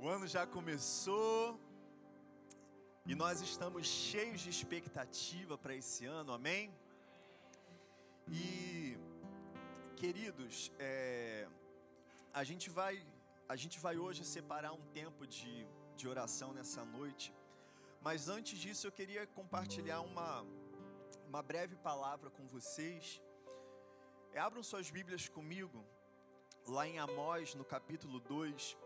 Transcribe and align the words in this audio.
O 0.00 0.08
ano 0.08 0.28
já 0.28 0.46
começou 0.46 1.58
e 3.04 3.16
nós 3.16 3.40
estamos 3.40 3.84
cheios 3.84 4.40
de 4.40 4.48
expectativa 4.48 5.58
para 5.58 5.74
esse 5.74 6.06
ano, 6.06 6.32
amém? 6.32 6.72
E, 8.28 8.96
queridos, 9.96 10.70
é, 10.78 11.48
a, 12.32 12.44
gente 12.44 12.70
vai, 12.70 13.04
a 13.48 13.56
gente 13.56 13.80
vai 13.80 13.98
hoje 13.98 14.24
separar 14.24 14.72
um 14.72 14.86
tempo 14.92 15.26
de, 15.26 15.66
de 15.96 16.06
oração 16.06 16.52
nessa 16.52 16.84
noite, 16.84 17.34
mas 18.00 18.28
antes 18.28 18.56
disso 18.56 18.86
eu 18.86 18.92
queria 18.92 19.26
compartilhar 19.26 20.00
uma, 20.02 20.46
uma 21.26 21.42
breve 21.42 21.74
palavra 21.74 22.30
com 22.30 22.46
vocês. 22.46 23.20
É, 24.32 24.38
abram 24.38 24.62
suas 24.62 24.92
Bíblias 24.92 25.28
comigo, 25.28 25.84
lá 26.68 26.86
em 26.86 27.00
Amós, 27.00 27.56
no 27.56 27.64
capítulo 27.64 28.20
2 28.20 28.78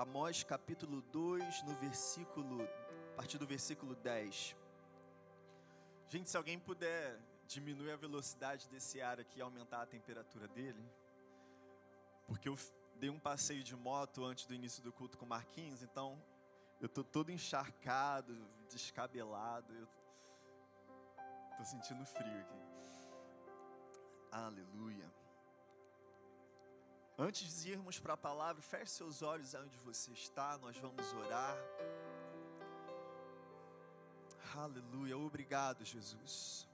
Amós 0.00 0.42
capítulo 0.42 1.02
2, 1.12 1.62
no 1.64 1.74
versículo, 1.74 2.62
a 3.12 3.16
partir 3.16 3.36
do 3.36 3.46
versículo 3.46 3.94
10. 3.94 4.56
Gente, 6.08 6.30
se 6.30 6.38
alguém 6.38 6.58
puder 6.58 7.20
diminuir 7.46 7.90
a 7.90 7.96
velocidade 7.96 8.66
desse 8.70 9.02
ar 9.02 9.20
aqui 9.20 9.40
e 9.40 9.42
aumentar 9.42 9.82
a 9.82 9.86
temperatura 9.86 10.48
dele, 10.48 10.82
porque 12.26 12.48
eu 12.48 12.56
dei 12.94 13.10
um 13.10 13.20
passeio 13.20 13.62
de 13.62 13.76
moto 13.76 14.24
antes 14.24 14.46
do 14.46 14.54
início 14.54 14.82
do 14.82 14.90
culto 14.90 15.18
com 15.18 15.26
Marquinhos, 15.26 15.82
então 15.82 16.18
eu 16.80 16.88
tô 16.88 17.04
todo 17.04 17.30
encharcado, 17.30 18.34
descabelado, 18.70 19.70
eu 19.74 19.86
tô 21.58 21.64
sentindo 21.66 22.06
frio 22.06 22.40
aqui. 22.40 22.58
Aleluia. 24.32 25.19
Antes 27.22 27.60
de 27.60 27.72
irmos 27.72 27.98
para 28.00 28.14
a 28.14 28.16
palavra, 28.16 28.62
feche 28.62 28.92
seus 28.92 29.20
olhos 29.20 29.52
onde 29.52 29.76
você 29.80 30.10
está, 30.10 30.56
nós 30.56 30.74
vamos 30.78 31.12
orar. 31.12 31.54
Aleluia, 34.56 35.18
obrigado, 35.18 35.84
Jesus. 35.84 36.66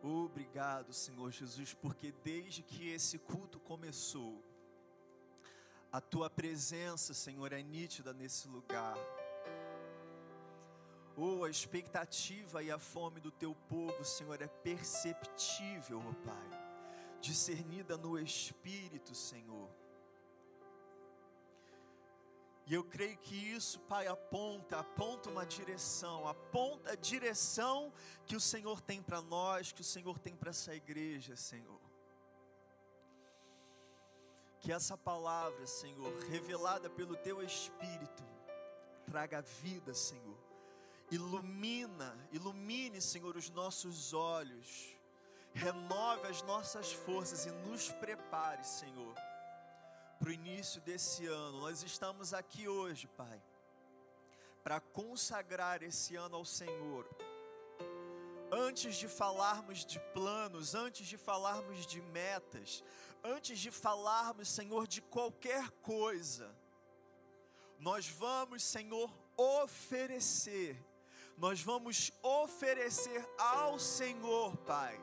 Obrigado, 0.00 0.92
Senhor 0.92 1.32
Jesus, 1.32 1.74
porque 1.74 2.12
desde 2.22 2.62
que 2.62 2.90
esse 2.90 3.18
culto 3.18 3.58
começou, 3.58 4.44
a 5.90 6.00
tua 6.00 6.30
presença, 6.30 7.12
Senhor, 7.12 7.52
é 7.52 7.64
nítida 7.64 8.12
nesse 8.12 8.46
lugar. 8.46 8.96
Oh, 11.16 11.44
a 11.44 11.50
expectativa 11.50 12.62
e 12.62 12.72
a 12.72 12.78
fome 12.78 13.20
do 13.20 13.30
teu 13.30 13.54
povo, 13.68 14.04
Senhor, 14.04 14.40
é 14.42 14.48
perceptível, 14.48 16.02
oh 16.04 16.14
Pai, 16.26 16.60
discernida 17.20 17.96
no 17.96 18.18
Espírito, 18.18 19.14
Senhor. 19.14 19.70
E 22.66 22.74
eu 22.74 22.82
creio 22.82 23.16
que 23.18 23.36
isso, 23.36 23.78
Pai, 23.80 24.08
aponta, 24.08 24.80
aponta 24.80 25.30
uma 25.30 25.46
direção, 25.46 26.26
aponta 26.26 26.92
a 26.92 26.96
direção 26.96 27.92
que 28.26 28.34
o 28.34 28.40
Senhor 28.40 28.80
tem 28.80 29.00
para 29.00 29.22
nós, 29.22 29.70
que 29.70 29.82
o 29.82 29.84
Senhor 29.84 30.18
tem 30.18 30.34
para 30.34 30.50
essa 30.50 30.74
igreja, 30.74 31.36
Senhor. 31.36 31.80
Que 34.58 34.72
essa 34.72 34.96
palavra, 34.96 35.64
Senhor, 35.64 36.12
revelada 36.24 36.90
pelo 36.90 37.14
Teu 37.14 37.40
Espírito, 37.40 38.24
traga 39.04 39.42
vida, 39.42 39.94
Senhor 39.94 40.43
Ilumina, 41.10 42.16
ilumine, 42.32 43.00
Senhor, 43.00 43.36
os 43.36 43.50
nossos 43.50 44.12
olhos. 44.12 44.94
Renove 45.52 46.26
as 46.26 46.42
nossas 46.42 46.92
forças 46.92 47.46
e 47.46 47.50
nos 47.50 47.88
prepare, 47.92 48.64
Senhor, 48.64 49.14
para 50.18 50.28
o 50.28 50.32
início 50.32 50.80
desse 50.80 51.26
ano. 51.26 51.60
Nós 51.60 51.82
estamos 51.82 52.34
aqui 52.34 52.66
hoje, 52.66 53.06
Pai, 53.06 53.40
para 54.64 54.80
consagrar 54.80 55.82
esse 55.82 56.16
ano 56.16 56.36
ao 56.36 56.44
Senhor. 56.44 57.08
Antes 58.50 58.96
de 58.96 59.06
falarmos 59.06 59.84
de 59.84 60.00
planos, 60.12 60.74
antes 60.74 61.06
de 61.06 61.16
falarmos 61.16 61.86
de 61.86 62.00
metas, 62.00 62.82
antes 63.22 63.58
de 63.58 63.70
falarmos, 63.70 64.48
Senhor, 64.48 64.86
de 64.86 65.00
qualquer 65.02 65.70
coisa, 65.82 66.52
nós 67.78 68.08
vamos, 68.08 68.64
Senhor, 68.64 69.10
oferecer 69.36 70.82
nós 71.36 71.60
vamos 71.60 72.12
oferecer 72.22 73.26
ao 73.38 73.78
Senhor, 73.78 74.56
Pai, 74.58 75.00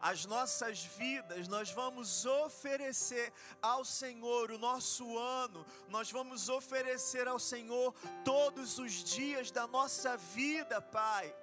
as 0.00 0.24
nossas 0.26 0.84
vidas, 0.84 1.48
nós 1.48 1.70
vamos 1.70 2.24
oferecer 2.24 3.32
ao 3.60 3.84
Senhor 3.84 4.50
o 4.50 4.58
nosso 4.58 5.18
ano, 5.18 5.64
nós 5.88 6.10
vamos 6.10 6.48
oferecer 6.48 7.26
ao 7.26 7.38
Senhor 7.38 7.94
todos 8.24 8.78
os 8.78 8.92
dias 9.02 9.50
da 9.50 9.66
nossa 9.66 10.16
vida, 10.16 10.80
Pai, 10.80 11.34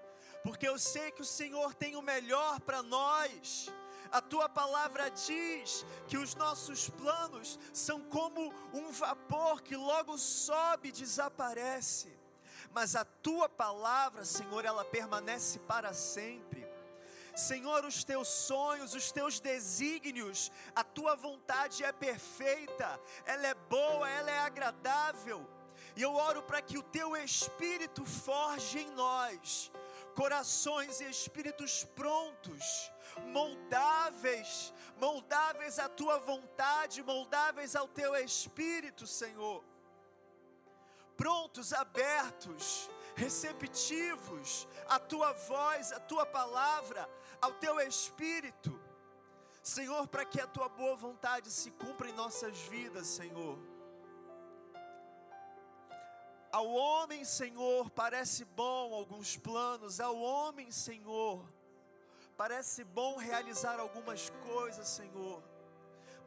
porque 0.44 0.68
eu 0.68 0.78
sei 0.80 1.12
que 1.12 1.22
o 1.22 1.26
Senhor 1.26 1.74
tem 1.74 1.96
o 1.96 2.02
melhor 2.02 2.60
para 2.62 2.82
nós. 2.82 3.70
A 4.12 4.22
tua 4.22 4.48
palavra 4.48 5.10
diz 5.10 5.86
que 6.08 6.18
os 6.18 6.36
nossos 6.36 6.90
planos 6.90 7.60
são 7.74 8.00
como 8.00 8.54
um 8.72 8.92
vapor 8.92 9.62
que 9.62 9.76
logo 9.76 10.18
sobe 10.18 10.90
e 10.90 10.92
desaparece 10.94 12.25
mas 12.76 12.94
a 12.94 13.06
tua 13.06 13.48
palavra, 13.48 14.26
Senhor, 14.26 14.66
ela 14.66 14.84
permanece 14.84 15.60
para 15.60 15.94
sempre. 15.94 16.68
Senhor, 17.34 17.86
os 17.86 18.04
teus 18.04 18.28
sonhos, 18.28 18.94
os 18.94 19.14
teus 19.14 19.40
desígnios, 19.40 20.52
a 20.76 20.84
tua 20.84 21.16
vontade 21.16 21.86
é 21.86 21.92
perfeita, 21.94 23.00
ela 23.26 23.48
é 23.48 23.54
boa, 23.54 24.10
ela 24.10 24.30
é 24.30 24.40
agradável. 24.40 25.48
E 25.96 26.02
eu 26.02 26.14
oro 26.16 26.44
para 26.44 26.62
que 26.62 26.78
o 26.78 26.84
teu 26.84 27.16
espírito 27.16 28.06
forge 28.06 28.80
em 28.80 28.92
nós 28.92 29.72
corações 30.14 31.00
e 31.00 31.10
espíritos 31.10 31.86
prontos, 31.96 32.92
moldáveis, 33.28 34.74
moldáveis 34.98 35.80
à 35.80 35.88
tua 35.88 36.20
vontade, 36.20 37.02
moldáveis 37.04 37.74
ao 37.74 37.88
teu 37.88 38.16
espírito, 38.16 39.08
Senhor 39.08 39.64
prontos, 41.16 41.74
abertos, 41.74 42.90
receptivos 43.16 44.68
à 44.88 45.00
tua 45.00 45.32
voz, 45.34 45.92
à 45.92 46.00
tua 46.00 46.26
palavra, 46.26 47.10
ao 47.42 47.54
teu 47.54 47.80
espírito. 47.80 48.80
Senhor, 49.64 50.08
para 50.08 50.26
que 50.26 50.40
a 50.40 50.48
tua 50.48 50.70
boa 50.70 50.96
vontade 50.96 51.50
se 51.50 51.72
cumpra 51.72 52.10
em 52.10 52.14
nossas 52.14 52.58
vidas, 52.60 53.08
Senhor. 53.08 53.58
Ao 56.52 56.68
homem, 56.68 57.26
Senhor, 57.26 57.90
parece 57.90 58.46
bom 58.46 58.94
alguns 58.94 59.36
planos, 59.36 60.00
ao 60.00 60.16
homem, 60.18 60.72
Senhor, 60.72 61.44
parece 62.38 62.84
bom 62.84 63.18
realizar 63.18 63.80
algumas 63.80 64.30
coisas, 64.30 64.88
Senhor, 64.88 65.44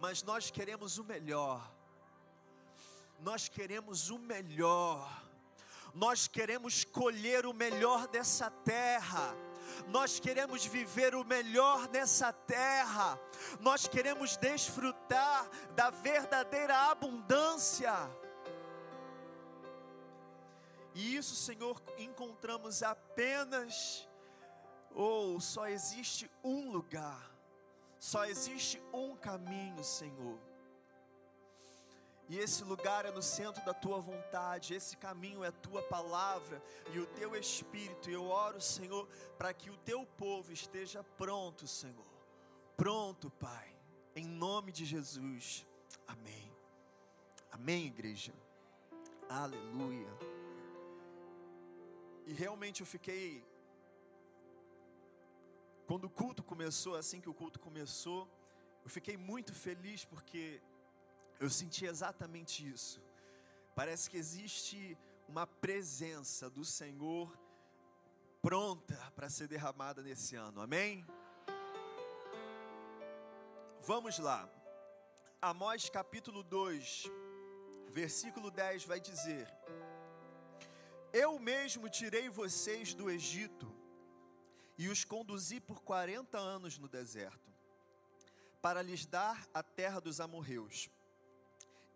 mas 0.00 0.22
nós 0.22 0.50
queremos 0.50 0.98
o 0.98 1.04
melhor 1.04 1.77
nós 3.18 3.48
queremos 3.48 4.10
o 4.10 4.18
melhor, 4.18 5.24
nós 5.94 6.28
queremos 6.28 6.84
colher 6.84 7.46
o 7.46 7.52
melhor 7.52 8.06
dessa 8.06 8.50
terra. 8.50 9.34
Nós 9.88 10.18
queremos 10.18 10.64
viver 10.64 11.14
o 11.14 11.24
melhor 11.24 11.88
nessa 11.88 12.32
terra, 12.32 13.18
nós 13.60 13.86
queremos 13.86 14.36
desfrutar 14.36 15.48
da 15.74 15.90
verdadeira 15.90 16.74
abundância. 16.90 17.94
E 20.94 21.14
isso, 21.16 21.36
Senhor, 21.36 21.80
encontramos 21.98 22.82
apenas, 22.82 24.08
ou 24.94 25.36
oh, 25.36 25.40
só 25.40 25.68
existe 25.68 26.30
um 26.42 26.72
lugar, 26.72 27.30
só 27.98 28.24
existe 28.24 28.82
um 28.92 29.14
caminho, 29.16 29.84
Senhor 29.84 30.47
e 32.28 32.38
esse 32.38 32.62
lugar 32.62 33.06
é 33.06 33.10
no 33.10 33.22
centro 33.22 33.64
da 33.64 33.72
tua 33.72 33.98
vontade, 34.00 34.74
esse 34.74 34.98
caminho 34.98 35.42
é 35.42 35.48
a 35.48 35.52
tua 35.52 35.82
palavra 35.82 36.62
e 36.92 36.98
o 36.98 37.06
teu 37.06 37.34
espírito. 37.34 38.10
E 38.10 38.12
eu 38.12 38.26
oro, 38.26 38.60
Senhor, 38.60 39.08
para 39.38 39.54
que 39.54 39.70
o 39.70 39.76
teu 39.78 40.04
povo 40.04 40.52
esteja 40.52 41.02
pronto, 41.02 41.66
Senhor. 41.66 42.06
Pronto, 42.76 43.30
Pai, 43.30 43.74
em 44.14 44.26
nome 44.26 44.72
de 44.72 44.84
Jesus. 44.84 45.66
Amém. 46.06 46.52
Amém, 47.50 47.86
igreja. 47.86 48.34
Aleluia. 49.26 50.12
E 52.26 52.34
realmente 52.34 52.82
eu 52.82 52.86
fiquei. 52.86 53.42
Quando 55.86 56.04
o 56.04 56.10
culto 56.10 56.42
começou, 56.42 56.94
assim 56.94 57.22
que 57.22 57.30
o 57.30 57.32
culto 57.32 57.58
começou, 57.58 58.28
eu 58.84 58.90
fiquei 58.90 59.16
muito 59.16 59.54
feliz 59.54 60.04
porque 60.04 60.60
eu 61.38 61.48
senti 61.48 61.84
exatamente 61.84 62.68
isso. 62.68 63.00
Parece 63.74 64.10
que 64.10 64.16
existe 64.16 64.98
uma 65.28 65.46
presença 65.46 66.50
do 66.50 66.64
Senhor 66.64 67.38
pronta 68.42 68.96
para 69.14 69.30
ser 69.30 69.46
derramada 69.46 70.02
nesse 70.02 70.34
ano, 70.34 70.60
amém? 70.60 71.06
Vamos 73.82 74.18
lá. 74.18 74.48
Amós 75.40 75.88
capítulo 75.88 76.42
2, 76.42 77.04
versículo 77.88 78.50
10 78.50 78.84
vai 78.84 79.00
dizer: 79.00 79.48
Eu 81.12 81.38
mesmo 81.38 81.88
tirei 81.88 82.28
vocês 82.28 82.94
do 82.94 83.08
Egito 83.08 83.72
e 84.76 84.88
os 84.88 85.04
conduzi 85.04 85.60
por 85.60 85.82
40 85.82 86.36
anos 86.36 86.78
no 86.78 86.88
deserto, 86.88 87.52
para 88.60 88.82
lhes 88.82 89.06
dar 89.06 89.46
a 89.54 89.62
terra 89.62 90.00
dos 90.00 90.20
amorreus. 90.20 90.90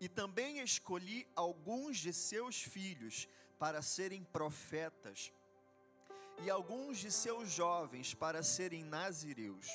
E 0.03 0.09
também 0.09 0.59
escolhi 0.59 1.25
alguns 1.33 1.97
de 1.97 2.11
seus 2.11 2.61
filhos 2.61 3.25
para 3.57 3.81
serem 3.81 4.21
profetas, 4.21 5.31
e 6.43 6.49
alguns 6.49 6.97
de 6.97 7.09
seus 7.09 7.49
jovens 7.49 8.13
para 8.13 8.43
serem 8.43 8.83
nazireus. 8.83 9.69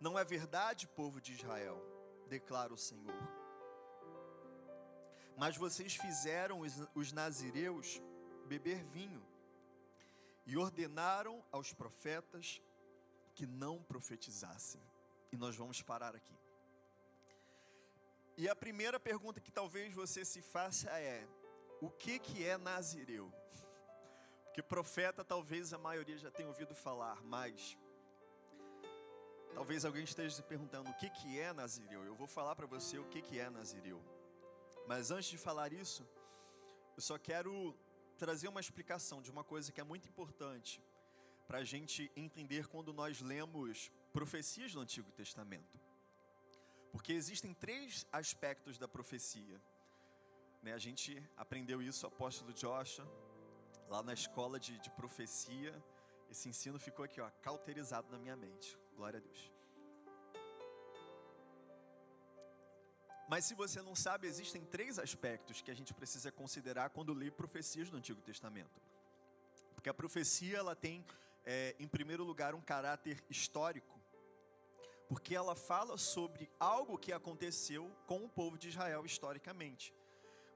Não 0.00 0.18
é 0.18 0.24
verdade, 0.24 0.88
povo 0.88 1.20
de 1.20 1.34
Israel? 1.34 1.78
declara 2.26 2.72
o 2.72 2.78
Senhor. 2.78 3.14
Mas 5.36 5.58
vocês 5.58 5.94
fizeram 5.94 6.62
os, 6.94 7.12
nazireus 7.12 8.00
beber 8.46 8.82
vinho 8.82 9.22
e 10.46 10.56
ordenaram 10.56 11.44
aos 11.52 11.70
profetas 11.70 12.62
que 13.34 13.46
não 13.46 13.82
profetizassem. 13.82 14.80
E 15.30 15.36
nós 15.36 15.54
vamos 15.54 15.82
parar 15.82 16.16
aqui. 16.16 16.34
E 18.36 18.48
a 18.48 18.54
primeira 18.54 19.00
pergunta 19.00 19.40
que 19.40 19.50
talvez 19.50 19.92
você 19.94 20.24
se 20.24 20.42
faça 20.42 20.90
é: 20.90 21.26
o 21.80 21.90
que 21.90 22.18
que 22.18 22.44
é 22.44 22.56
nazireu? 22.56 23.32
Porque 24.44 24.62
profeta 24.62 25.24
talvez 25.24 25.72
a 25.72 25.78
maioria 25.78 26.16
já 26.18 26.30
tenha 26.30 26.48
ouvido 26.48 26.74
falar, 26.74 27.22
mas 27.22 27.76
Talvez 29.56 29.86
alguém 29.86 30.04
esteja 30.04 30.36
se 30.36 30.42
perguntando 30.42 30.90
o 30.90 30.94
que, 30.96 31.08
que 31.08 31.38
é 31.38 31.50
Nazireu. 31.50 32.04
Eu 32.04 32.14
vou 32.14 32.26
falar 32.26 32.54
para 32.54 32.66
você 32.66 32.98
o 32.98 33.06
que, 33.06 33.22
que 33.22 33.38
é 33.38 33.48
Nazireu. 33.48 34.04
Mas 34.86 35.10
antes 35.10 35.30
de 35.30 35.38
falar 35.38 35.72
isso, 35.72 36.06
eu 36.94 37.00
só 37.00 37.18
quero 37.18 37.74
trazer 38.18 38.48
uma 38.48 38.60
explicação 38.60 39.22
de 39.22 39.30
uma 39.30 39.42
coisa 39.42 39.72
que 39.72 39.80
é 39.80 39.84
muito 39.84 40.06
importante 40.06 40.82
para 41.48 41.60
a 41.60 41.64
gente 41.64 42.12
entender 42.14 42.66
quando 42.66 42.92
nós 42.92 43.22
lemos 43.22 43.90
profecias 44.12 44.74
do 44.74 44.80
Antigo 44.80 45.10
Testamento. 45.10 45.80
Porque 46.96 47.12
existem 47.12 47.52
três 47.52 48.06
aspectos 48.10 48.78
da 48.78 48.88
profecia. 48.88 49.60
Né, 50.62 50.72
a 50.72 50.78
gente 50.78 51.22
aprendeu 51.36 51.82
isso, 51.82 52.06
o 52.06 52.08
apóstolo 52.08 52.54
Joshua, 52.54 53.06
lá 53.86 54.02
na 54.02 54.14
escola 54.14 54.58
de, 54.58 54.78
de 54.78 54.90
profecia. 54.92 55.74
Esse 56.30 56.48
ensino 56.48 56.78
ficou 56.78 57.04
aqui, 57.04 57.20
ó, 57.20 57.28
cauterizado 57.42 58.10
na 58.10 58.18
minha 58.18 58.34
mente. 58.34 58.78
Glória 58.96 59.18
a 59.18 59.20
Deus. 59.20 59.52
Mas 63.28 63.44
se 63.44 63.54
você 63.54 63.82
não 63.82 63.94
sabe, 63.94 64.26
existem 64.26 64.64
três 64.64 64.98
aspectos 64.98 65.60
que 65.60 65.70
a 65.70 65.74
gente 65.74 65.92
precisa 65.92 66.32
considerar 66.32 66.88
quando 66.88 67.12
lê 67.12 67.30
profecias 67.30 67.90
do 67.90 67.98
Antigo 67.98 68.22
Testamento. 68.22 68.80
Porque 69.74 69.90
a 69.90 69.94
profecia 69.94 70.56
ela 70.56 70.74
tem, 70.74 71.04
é, 71.44 71.76
em 71.78 71.86
primeiro 71.86 72.24
lugar, 72.24 72.54
um 72.54 72.62
caráter 72.62 73.22
histórico, 73.28 73.95
porque 75.08 75.34
ela 75.34 75.54
fala 75.54 75.96
sobre 75.96 76.50
algo 76.58 76.98
que 76.98 77.12
aconteceu 77.12 77.90
com 78.06 78.24
o 78.24 78.28
povo 78.28 78.58
de 78.58 78.68
Israel 78.68 79.04
historicamente. 79.04 79.94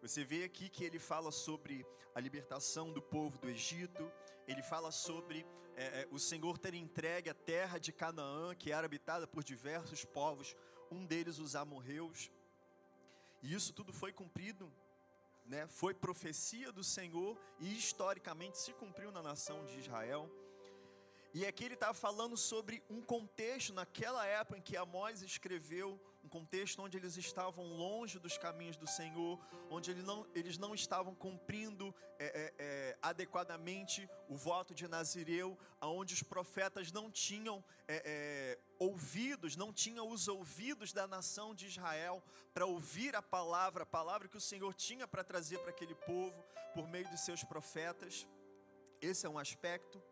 Você 0.02 0.24
vê 0.24 0.44
aqui 0.44 0.68
que 0.68 0.84
ele 0.84 0.98
fala 0.98 1.30
sobre 1.30 1.86
a 2.14 2.20
libertação 2.20 2.92
do 2.92 3.02
povo 3.02 3.38
do 3.38 3.48
Egito, 3.48 4.10
ele 4.48 4.62
fala 4.62 4.90
sobre 4.90 5.46
é, 5.76 6.02
é, 6.02 6.08
o 6.10 6.18
Senhor 6.18 6.58
ter 6.58 6.74
entregue 6.74 7.30
a 7.30 7.34
terra 7.34 7.78
de 7.78 7.92
Canaã, 7.92 8.54
que 8.54 8.72
era 8.72 8.86
habitada 8.86 9.26
por 9.26 9.44
diversos 9.44 10.04
povos, 10.04 10.56
um 10.90 11.06
deles 11.06 11.38
os 11.38 11.54
amorreus. 11.54 12.30
E 13.42 13.54
isso 13.54 13.72
tudo 13.72 13.92
foi 13.92 14.12
cumprido, 14.12 14.72
né? 15.46 15.66
foi 15.68 15.94
profecia 15.94 16.72
do 16.72 16.82
Senhor 16.82 17.38
e 17.58 17.76
historicamente 17.76 18.58
se 18.58 18.72
cumpriu 18.72 19.12
na 19.12 19.22
nação 19.22 19.64
de 19.64 19.78
Israel. 19.78 20.30
E 21.32 21.46
aqui 21.46 21.64
ele 21.64 21.74
está 21.74 21.94
falando 21.94 22.36
sobre 22.36 22.82
um 22.90 23.00
contexto 23.00 23.72
naquela 23.72 24.26
época 24.26 24.58
em 24.58 24.62
que 24.62 24.76
Amós 24.76 25.22
escreveu 25.22 26.00
um 26.24 26.28
contexto 26.28 26.82
onde 26.82 26.96
eles 26.96 27.16
estavam 27.16 27.64
longe 27.64 28.18
dos 28.18 28.36
caminhos 28.36 28.76
do 28.76 28.86
Senhor, 28.86 29.38
onde 29.70 29.92
eles 29.92 30.02
não, 30.02 30.26
eles 30.34 30.58
não 30.58 30.74
estavam 30.74 31.14
cumprindo 31.14 31.94
é, 32.18 32.24
é, 32.24 32.54
é, 32.58 32.98
adequadamente 33.00 34.10
o 34.28 34.36
voto 34.36 34.74
de 34.74 34.88
Nazireu, 34.88 35.56
onde 35.80 36.14
os 36.14 36.22
profetas 36.22 36.90
não 36.90 37.08
tinham 37.08 37.64
é, 37.86 38.02
é, 38.04 38.58
ouvidos, 38.76 39.54
não 39.54 39.72
tinham 39.72 40.08
os 40.08 40.26
ouvidos 40.26 40.92
da 40.92 41.06
nação 41.06 41.54
de 41.54 41.66
Israel 41.66 42.22
para 42.52 42.66
ouvir 42.66 43.14
a 43.14 43.22
palavra, 43.22 43.84
a 43.84 43.86
palavra 43.86 44.26
que 44.26 44.36
o 44.36 44.40
Senhor 44.40 44.74
tinha 44.74 45.06
para 45.06 45.22
trazer 45.22 45.58
para 45.58 45.70
aquele 45.70 45.94
povo 45.94 46.44
por 46.74 46.88
meio 46.88 47.08
de 47.08 47.18
seus 47.18 47.44
profetas. 47.44 48.26
Esse 49.00 49.26
é 49.26 49.28
um 49.30 49.38
aspecto. 49.38 50.02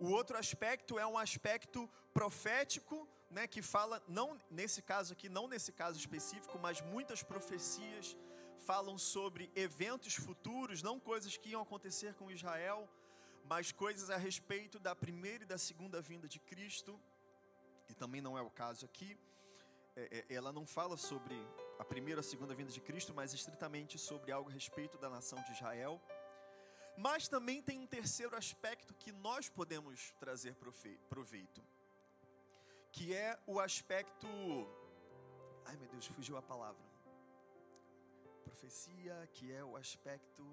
O 0.00 0.10
outro 0.10 0.36
aspecto 0.36 0.98
é 0.98 1.06
um 1.06 1.16
aspecto 1.16 1.88
profético 2.12 3.08
né, 3.30 3.46
que 3.46 3.62
fala, 3.62 4.02
não 4.06 4.40
nesse 4.50 4.80
caso 4.80 5.12
aqui, 5.12 5.28
não 5.28 5.48
nesse 5.48 5.72
caso 5.72 5.98
específico, 5.98 6.58
mas 6.58 6.80
muitas 6.80 7.22
profecias 7.22 8.16
falam 8.58 8.96
sobre 8.96 9.50
eventos 9.54 10.14
futuros, 10.14 10.82
não 10.82 10.98
coisas 10.98 11.36
que 11.36 11.50
iam 11.50 11.62
acontecer 11.62 12.14
com 12.14 12.30
Israel, 12.30 12.88
mas 13.44 13.72
coisas 13.72 14.08
a 14.08 14.16
respeito 14.16 14.78
da 14.78 14.94
primeira 14.94 15.44
e 15.44 15.46
da 15.46 15.58
segunda 15.58 16.00
vinda 16.00 16.26
de 16.28 16.38
Cristo, 16.38 16.98
e 17.88 17.94
também 17.94 18.20
não 18.20 18.38
é 18.38 18.42
o 18.42 18.50
caso 18.50 18.86
aqui. 18.86 19.18
É, 19.96 20.24
é, 20.28 20.34
ela 20.34 20.52
não 20.52 20.66
fala 20.66 20.96
sobre 20.96 21.34
a 21.78 21.84
primeira 21.84 22.20
e 22.20 22.22
a 22.22 22.24
segunda 22.24 22.54
vinda 22.54 22.72
de 22.72 22.80
Cristo, 22.80 23.12
mas 23.14 23.32
estritamente 23.32 23.98
sobre 23.98 24.32
algo 24.32 24.50
a 24.50 24.52
respeito 24.52 24.96
da 24.98 25.08
nação 25.08 25.40
de 25.42 25.52
Israel. 25.52 26.00
Mas 26.96 27.28
também 27.28 27.60
tem 27.60 27.78
um 27.78 27.86
terceiro 27.86 28.36
aspecto 28.36 28.94
que 28.94 29.12
nós 29.12 29.48
podemos 29.48 30.12
trazer 30.18 30.54
proveito 31.08 31.62
que 32.94 33.12
é 33.12 33.36
o 33.44 33.58
aspecto. 33.58 34.28
Ai 35.64 35.76
meu 35.76 35.88
Deus, 35.88 36.06
fugiu 36.06 36.36
a 36.36 36.42
palavra. 36.42 36.84
Profecia, 38.44 39.28
que 39.32 39.52
é 39.52 39.64
o 39.64 39.76
aspecto 39.76 40.44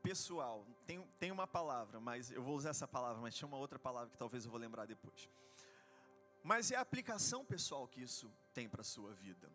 pessoal. 0.00 0.64
Tem, 0.86 1.04
tem 1.18 1.32
uma 1.32 1.48
palavra, 1.48 1.98
mas 1.98 2.30
eu 2.30 2.42
vou 2.44 2.54
usar 2.54 2.70
essa 2.70 2.86
palavra, 2.86 3.20
mas 3.20 3.34
tinha 3.34 3.48
uma 3.48 3.56
outra 3.56 3.78
palavra 3.78 4.10
que 4.10 4.16
talvez 4.16 4.44
eu 4.44 4.52
vou 4.52 4.60
lembrar 4.60 4.86
depois. 4.86 5.28
Mas 6.44 6.70
é 6.70 6.76
a 6.76 6.80
aplicação 6.80 7.44
pessoal 7.44 7.88
que 7.88 8.00
isso 8.00 8.32
tem 8.54 8.68
para 8.68 8.82
a 8.82 8.84
sua 8.84 9.12
vida. 9.12 9.50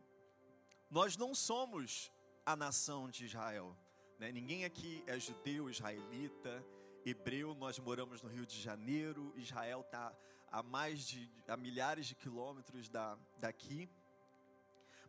Nós 0.91 1.15
não 1.15 1.33
somos 1.33 2.11
a 2.45 2.53
nação 2.53 3.09
de 3.09 3.25
Israel. 3.25 3.75
Né? 4.19 4.31
Ninguém 4.31 4.65
aqui 4.65 5.03
é 5.07 5.19
judeu, 5.19 5.69
israelita, 5.69 6.65
hebreu, 7.05 7.53
nós 7.53 7.77
moramos 7.79 8.21
no 8.21 8.29
Rio 8.29 8.45
de 8.45 8.59
Janeiro, 8.59 9.33
Israel 9.35 9.81
está 9.81 10.15
a 10.51 10.63
mais 10.63 11.05
de 11.05 11.29
a 11.47 11.57
milhares 11.57 12.05
de 12.07 12.15
quilômetros 12.15 12.89
da, 12.89 13.17
daqui. 13.37 13.89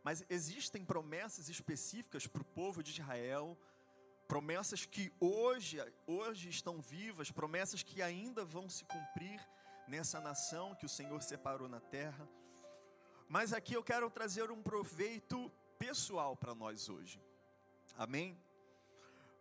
Mas 0.02 0.24
existem 0.28 0.84
promessas 0.84 1.48
específicas 1.48 2.26
para 2.26 2.42
o 2.42 2.44
povo 2.44 2.82
de 2.82 2.90
Israel, 2.90 3.56
promessas 4.28 4.84
que 4.84 5.12
hoje, 5.20 5.78
hoje 6.06 6.48
estão 6.48 6.80
vivas, 6.80 7.30
promessas 7.30 7.82
que 7.82 8.02
ainda 8.02 8.44
vão 8.44 8.68
se 8.68 8.84
cumprir 8.84 9.40
nessa 9.88 10.20
nação 10.20 10.74
que 10.74 10.86
o 10.86 10.88
Senhor 10.88 11.22
separou 11.22 11.68
na 11.68 11.80
terra. 11.80 12.28
Mas 13.28 13.52
aqui 13.52 13.74
eu 13.74 13.82
quero 13.82 14.10
trazer 14.10 14.50
um 14.50 14.62
proveito 14.62 15.50
pessoal 15.78 16.36
para 16.36 16.54
nós 16.54 16.88
hoje. 16.88 17.20
Amém? 17.96 18.38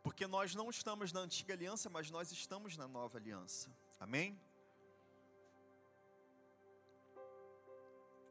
Porque 0.05 0.27
nós 0.27 0.53
não 0.53 0.69
estamos 0.69 1.11
na 1.11 1.21
antiga 1.21 1.51
aliança, 1.55 1.89
mas 1.89 2.11
nós 2.15 2.31
estamos 2.31 2.77
na 2.77 2.87
nova 2.87 3.17
aliança. 3.17 3.75
Amém? 3.99 4.39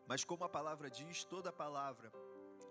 Mas 0.07 0.23
como 0.23 0.45
a 0.45 0.49
palavra 0.49 0.89
diz, 0.89 1.25
toda 1.25 1.51
palavra 1.65 2.13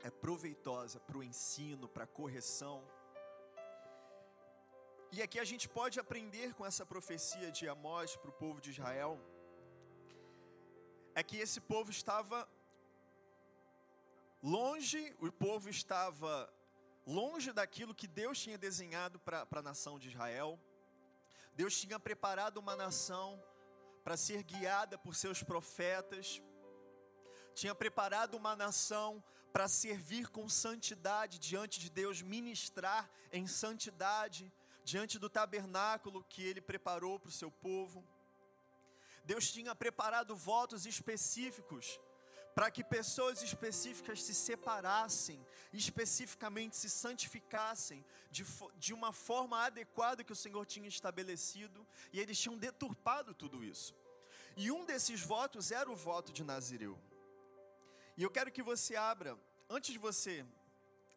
é 0.02 0.10
proveitosa 0.10 1.02
para 1.02 1.18
o 1.18 1.24
ensino, 1.32 1.90
para 1.90 2.06
a 2.06 2.08
correção. 2.08 2.78
E 5.12 5.22
aqui 5.22 5.38
a 5.38 5.44
gente 5.52 5.68
pode 5.68 6.00
aprender 6.00 6.54
com 6.54 6.66
essa 6.66 6.86
profecia 6.86 7.52
de 7.52 7.68
Amós 7.68 8.16
para 8.16 8.30
o 8.30 8.40
povo 8.46 8.62
de 8.62 8.70
Israel, 8.70 9.20
é 11.14 11.22
que 11.22 11.36
esse 11.36 11.60
povo 11.60 11.92
estava 11.92 12.48
longe, 14.42 15.04
o 15.20 15.30
povo 15.30 15.70
estava 15.70 16.32
longe 17.06 17.52
daquilo 17.52 17.96
que 17.96 18.08
Deus 18.08 18.40
tinha 18.40 18.58
desenhado 18.58 19.20
para 19.20 19.48
a 19.52 19.62
nação 19.62 20.00
de 20.00 20.10
Israel. 20.10 20.60
Deus 21.54 21.80
tinha 21.80 22.00
preparado 22.00 22.58
uma 22.58 22.76
nação 22.76 23.42
para 24.04 24.18
ser 24.18 24.44
guiada 24.44 24.98
por 24.98 25.16
seus 25.16 25.44
profetas, 25.44 26.42
tinha 27.54 27.76
preparado 27.76 28.36
uma 28.36 28.56
nação 28.56 29.24
para 29.52 29.68
servir 29.68 30.30
com 30.30 30.50
santidade 30.50 31.38
diante 31.38 31.80
de 31.80 31.90
Deus, 31.90 32.22
ministrar 32.22 33.10
em 33.32 33.46
santidade 33.46 34.52
diante 34.84 35.20
do 35.20 35.30
tabernáculo 35.30 36.24
que 36.24 36.44
ele 36.44 36.60
preparou 36.60 37.20
para 37.20 37.30
o 37.30 37.32
seu 37.32 37.52
povo. 37.52 38.04
Deus 39.24 39.52
tinha 39.52 39.74
preparado 39.76 40.36
votos 40.36 40.86
específicos 40.86 42.00
para 42.56 42.70
que 42.70 42.84
pessoas 42.84 43.42
específicas 43.42 44.22
se 44.22 44.34
separassem, 44.34 45.44
especificamente 45.72 46.76
se 46.76 46.90
santificassem 46.90 48.06
de, 48.30 48.46
de 48.78 48.94
uma 48.94 49.12
forma 49.12 49.60
adequada 49.60 50.24
que 50.24 50.32
o 50.32 50.36
Senhor 50.36 50.66
tinha 50.66 50.88
estabelecido, 50.88 51.86
e 52.12 52.20
eles 52.20 52.40
tinham 52.40 52.58
deturpado 52.58 53.34
tudo 53.34 53.64
isso. 53.64 53.96
E 54.56 54.72
um 54.72 54.86
desses 54.86 55.22
votos 55.22 55.72
era 55.72 55.90
o 55.90 55.96
voto 55.96 56.32
de 56.32 56.44
Nazireu. 56.44 57.00
E 58.16 58.22
eu 58.22 58.30
quero 58.30 58.52
que 58.52 58.62
você 58.62 58.96
abra, 58.96 59.38
antes 59.68 59.92
de 59.92 59.98
você 59.98 60.46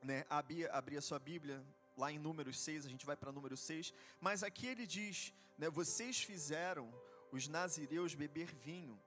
né, 0.02 0.24
abrir, 0.30 0.70
abrir 0.70 0.96
a 0.96 1.02
sua 1.02 1.18
Bíblia, 1.18 1.62
lá 1.96 2.10
em 2.10 2.18
Números 2.18 2.58
6, 2.60 2.86
a 2.86 2.88
gente 2.88 3.04
vai 3.04 3.16
para 3.16 3.32
número 3.32 3.56
6, 3.56 3.92
mas 4.20 4.42
aqui 4.42 4.66
ele 4.66 4.86
diz: 4.86 5.34
né, 5.58 5.68
Vocês 5.68 6.22
fizeram 6.22 6.92
os 7.30 7.48
nazireus 7.48 8.14
beber 8.14 8.54
vinho 8.54 8.98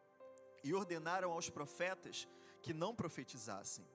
e 0.64 0.74
ordenaram 0.74 1.32
aos 1.32 1.50
profetas 1.50 2.28
que 2.62 2.74
não 2.74 2.96
profetizassem. 2.96 3.86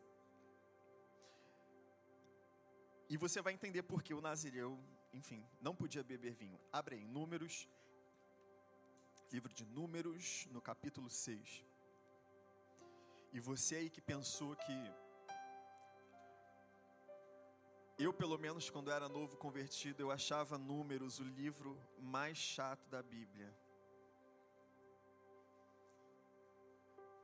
E 3.09 3.17
você 3.17 3.43
vai 3.43 3.53
entender 3.53 3.83
por 3.83 4.03
que 4.03 4.15
o 4.15 4.21
nazireu, 4.21 4.79
enfim, 5.13 5.47
não 5.61 5.75
podia 5.75 6.03
beber 6.03 6.35
vinho. 6.35 6.59
Abre 6.73 6.97
aí, 6.97 7.05
Números, 7.05 7.69
livro 9.31 9.53
de 9.53 9.65
Números, 9.65 10.47
no 10.51 10.61
capítulo 10.61 11.11
6. 11.11 11.65
E 13.33 13.41
você 13.41 13.77
aí 13.77 13.91
que 13.91 14.01
pensou 14.01 14.57
que 14.57 14.73
eu, 17.97 18.13
pelo 18.13 18.37
menos, 18.37 18.69
quando 18.69 18.91
era 18.91 19.09
novo 19.09 19.37
convertido, 19.37 20.03
eu 20.03 20.11
achava 20.11 20.59
Números 20.59 21.21
o 21.21 21.25
livro 21.25 21.79
mais 21.99 22.37
chato 22.37 22.89
da 22.89 23.01
Bíblia. 23.03 23.55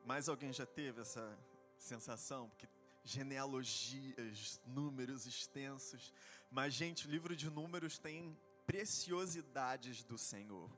Mais 0.04 0.28
alguém 0.28 0.52
já 0.52 0.66
teve 0.66 1.00
essa 1.00 1.38
sensação? 1.78 2.48
Porque 2.48 2.68
genealogias, 3.04 4.60
números 4.66 5.26
extensos. 5.26 6.12
Mas, 6.50 6.74
gente, 6.74 7.06
o 7.06 7.10
livro 7.10 7.34
de 7.36 7.48
Números 7.50 7.98
tem 7.98 8.36
preciosidades 8.66 10.02
do 10.02 10.18
Senhor. 10.18 10.70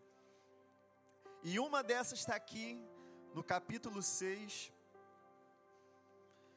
E 1.43 1.59
uma 1.59 1.83
dessas 1.83 2.21
está 2.21 2.37
aqui 2.37 2.81
no 3.35 3.43
capítulo 3.43 4.03
6, 4.03 4.73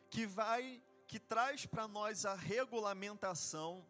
que 0.09 0.25
vai 0.25 0.81
que 1.07 1.19
traz 1.19 1.65
para 1.65 1.87
nós 1.87 2.25
a 2.25 2.33
regulamentação 2.33 3.85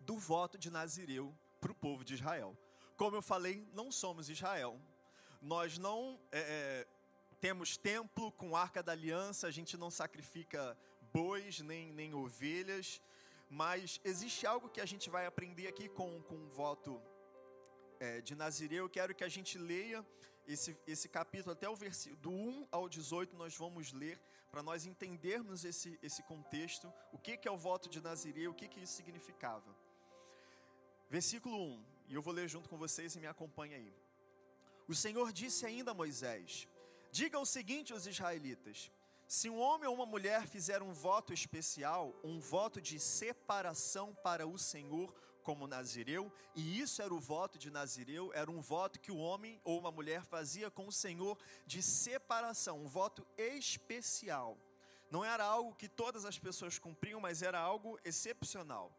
do 0.00 0.16
voto 0.16 0.56
de 0.56 0.70
Nazireu 0.70 1.36
para 1.60 1.72
o 1.72 1.74
povo 1.74 2.04
de 2.04 2.14
Israel. 2.14 2.56
Como 2.96 3.16
eu 3.16 3.22
falei, 3.22 3.68
não 3.74 3.92
somos 3.92 4.30
Israel. 4.30 4.80
Nós 5.40 5.78
não 5.78 6.18
é, 6.32 6.40
é, 6.40 6.88
temos 7.40 7.76
templo 7.76 8.32
com 8.32 8.56
arca 8.56 8.82
da 8.82 8.92
aliança, 8.92 9.46
a 9.46 9.50
gente 9.50 9.76
não 9.76 9.90
sacrifica 9.90 10.76
bois 11.12 11.60
nem, 11.60 11.92
nem 11.92 12.14
ovelhas, 12.14 13.00
mas 13.48 14.00
existe 14.04 14.46
algo 14.46 14.68
que 14.68 14.80
a 14.80 14.86
gente 14.86 15.08
vai 15.08 15.24
aprender 15.26 15.68
aqui 15.68 15.88
com, 15.88 16.20
com 16.22 16.34
o 16.34 16.48
voto 16.48 17.00
é, 18.00 18.20
de 18.20 18.34
Nazireu. 18.34 18.84
Eu 18.84 18.90
quero 18.90 19.14
que 19.14 19.24
a 19.24 19.28
gente 19.28 19.56
leia 19.56 20.04
esse, 20.46 20.76
esse 20.86 21.08
capítulo, 21.08 21.52
até 21.52 21.68
o 21.68 21.76
versículo 21.76 22.20
do 22.20 22.30
1 22.30 22.68
ao 22.70 22.88
18, 22.88 23.36
nós 23.36 23.54
vamos 23.56 23.92
ler, 23.92 24.20
para 24.50 24.62
nós 24.62 24.86
entendermos 24.86 25.64
esse, 25.64 25.98
esse 26.02 26.22
contexto, 26.22 26.92
o 27.12 27.18
que, 27.18 27.36
que 27.36 27.46
é 27.46 27.50
o 27.50 27.58
voto 27.58 27.88
de 27.88 28.00
Nazireu, 28.00 28.50
o 28.50 28.54
que, 28.54 28.66
que 28.66 28.80
isso 28.80 28.94
significava. 28.94 29.76
Versículo 31.08 31.56
1, 31.56 31.84
e 32.08 32.14
eu 32.14 32.22
vou 32.22 32.32
ler 32.32 32.48
junto 32.48 32.68
com 32.68 32.76
vocês 32.76 33.14
e 33.14 33.20
me 33.20 33.26
acompanha 33.26 33.76
aí. 33.76 33.94
O 34.86 34.94
Senhor 34.94 35.32
disse 35.32 35.66
ainda 35.66 35.90
a 35.90 35.94
Moisés: 35.94 36.66
Diga 37.10 37.38
o 37.38 37.46
seguinte 37.46 37.92
aos 37.92 38.06
israelitas: 38.06 38.90
se 39.26 39.48
um 39.50 39.58
homem 39.58 39.88
ou 39.88 39.94
uma 39.94 40.06
mulher 40.06 40.46
fizer 40.46 40.82
um 40.82 40.92
voto 40.92 41.32
especial, 41.32 42.14
um 42.24 42.40
voto 42.40 42.80
de 42.80 42.98
separação 42.98 44.14
para 44.22 44.46
o 44.46 44.58
Senhor, 44.58 45.14
como 45.42 45.66
Nazireu, 45.66 46.32
e 46.54 46.80
isso 46.80 47.00
era 47.00 47.14
o 47.14 47.20
voto 47.20 47.58
de 47.58 47.70
Nazireu, 47.70 48.30
era 48.34 48.50
um 48.50 48.60
voto 48.60 49.00
que 49.00 49.10
o 49.10 49.16
homem 49.16 49.60
ou 49.64 49.78
uma 49.78 49.90
mulher 49.90 50.22
fazia 50.24 50.70
com 50.70 50.86
o 50.86 50.92
Senhor 50.92 51.38
de 51.66 51.82
separação, 51.82 52.80
um 52.82 52.88
voto 52.88 53.26
especial. 53.36 54.58
Não 55.10 55.24
era 55.24 55.44
algo 55.44 55.74
que 55.74 55.88
todas 55.88 56.24
as 56.24 56.38
pessoas 56.38 56.78
cumpriam, 56.78 57.20
mas 57.20 57.40
era 57.40 57.58
algo 57.58 57.98
excepcional. 58.04 58.92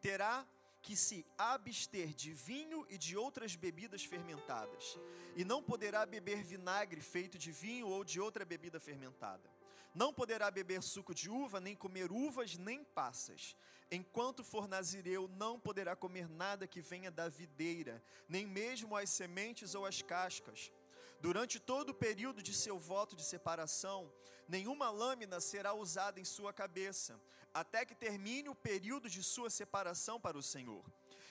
Terá 0.00 0.46
que 0.82 0.96
se 0.96 1.26
abster 1.36 2.14
de 2.14 2.32
vinho 2.32 2.86
e 2.88 2.96
de 2.96 3.16
outras 3.16 3.54
bebidas 3.54 4.04
fermentadas, 4.04 4.98
e 5.36 5.44
não 5.44 5.62
poderá 5.62 6.06
beber 6.06 6.42
vinagre 6.42 7.00
feito 7.00 7.38
de 7.38 7.52
vinho 7.52 7.86
ou 7.88 8.04
de 8.04 8.20
outra 8.20 8.44
bebida 8.44 8.78
fermentada. 8.78 9.50
Não 9.94 10.12
poderá 10.12 10.50
beber 10.50 10.82
suco 10.82 11.14
de 11.14 11.28
uva, 11.28 11.60
nem 11.60 11.74
comer 11.74 12.12
uvas, 12.12 12.56
nem 12.56 12.84
passas. 12.84 13.56
Enquanto 13.90 14.44
for 14.44 14.68
nazireu, 14.68 15.28
não 15.28 15.58
poderá 15.58 15.96
comer 15.96 16.28
nada 16.28 16.66
que 16.66 16.80
venha 16.80 17.10
da 17.10 17.28
videira, 17.28 18.02
nem 18.28 18.46
mesmo 18.46 18.96
as 18.96 19.10
sementes 19.10 19.74
ou 19.74 19.86
as 19.86 20.02
cascas. 20.02 20.70
Durante 21.20 21.58
todo 21.58 21.90
o 21.90 21.94
período 21.94 22.42
de 22.42 22.54
seu 22.54 22.78
voto 22.78 23.16
de 23.16 23.24
separação, 23.24 24.12
nenhuma 24.46 24.90
lâmina 24.90 25.40
será 25.40 25.74
usada 25.74 26.20
em 26.20 26.24
sua 26.24 26.52
cabeça, 26.52 27.20
até 27.60 27.84
que 27.84 27.94
termine 27.94 28.48
o 28.48 28.54
período 28.54 29.10
de 29.10 29.22
sua 29.22 29.50
separação 29.50 30.20
para 30.20 30.38
o 30.38 30.42
Senhor. 30.42 30.84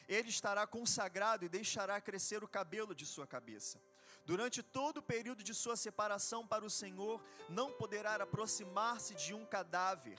Ele 0.09 0.29
estará 0.29 0.67
consagrado 0.67 1.45
e 1.45 1.49
deixará 1.49 1.99
crescer 2.01 2.43
o 2.43 2.47
cabelo 2.47 2.93
de 2.93 3.05
sua 3.05 3.25
cabeça. 3.25 3.81
Durante 4.25 4.61
todo 4.61 4.97
o 4.97 5.01
período 5.01 5.41
de 5.41 5.53
sua 5.53 5.77
separação 5.77 6.45
para 6.45 6.65
o 6.65 6.69
Senhor, 6.69 7.23
não 7.47 7.71
poderá 7.71 8.15
aproximar-se 8.15 9.15
de 9.15 9.33
um 9.33 9.45
cadáver. 9.45 10.17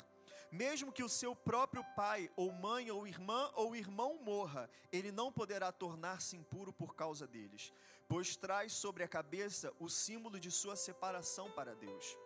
Mesmo 0.51 0.91
que 0.91 1.03
o 1.03 1.11
seu 1.11 1.37
próprio 1.37 1.85
pai, 1.95 2.31
ou 2.35 2.51
mãe, 2.51 2.91
ou 2.91 3.07
irmã, 3.07 3.51
ou 3.55 3.77
irmão 3.77 4.19
morra, 4.23 4.71
ele 4.91 5.13
não 5.13 5.31
poderá 5.31 5.71
tornar-se 5.71 6.37
impuro 6.37 6.73
por 6.73 6.95
causa 6.95 7.27
deles, 7.27 7.71
pois 8.09 8.35
traz 8.35 8.73
sobre 8.73 9.03
a 9.03 9.09
cabeça 9.09 9.75
o 9.79 9.91
símbolo 9.91 10.41
de 10.41 10.51
sua 10.51 10.75
separação 10.75 11.51
para 11.51 11.75
Deus. 11.75 12.17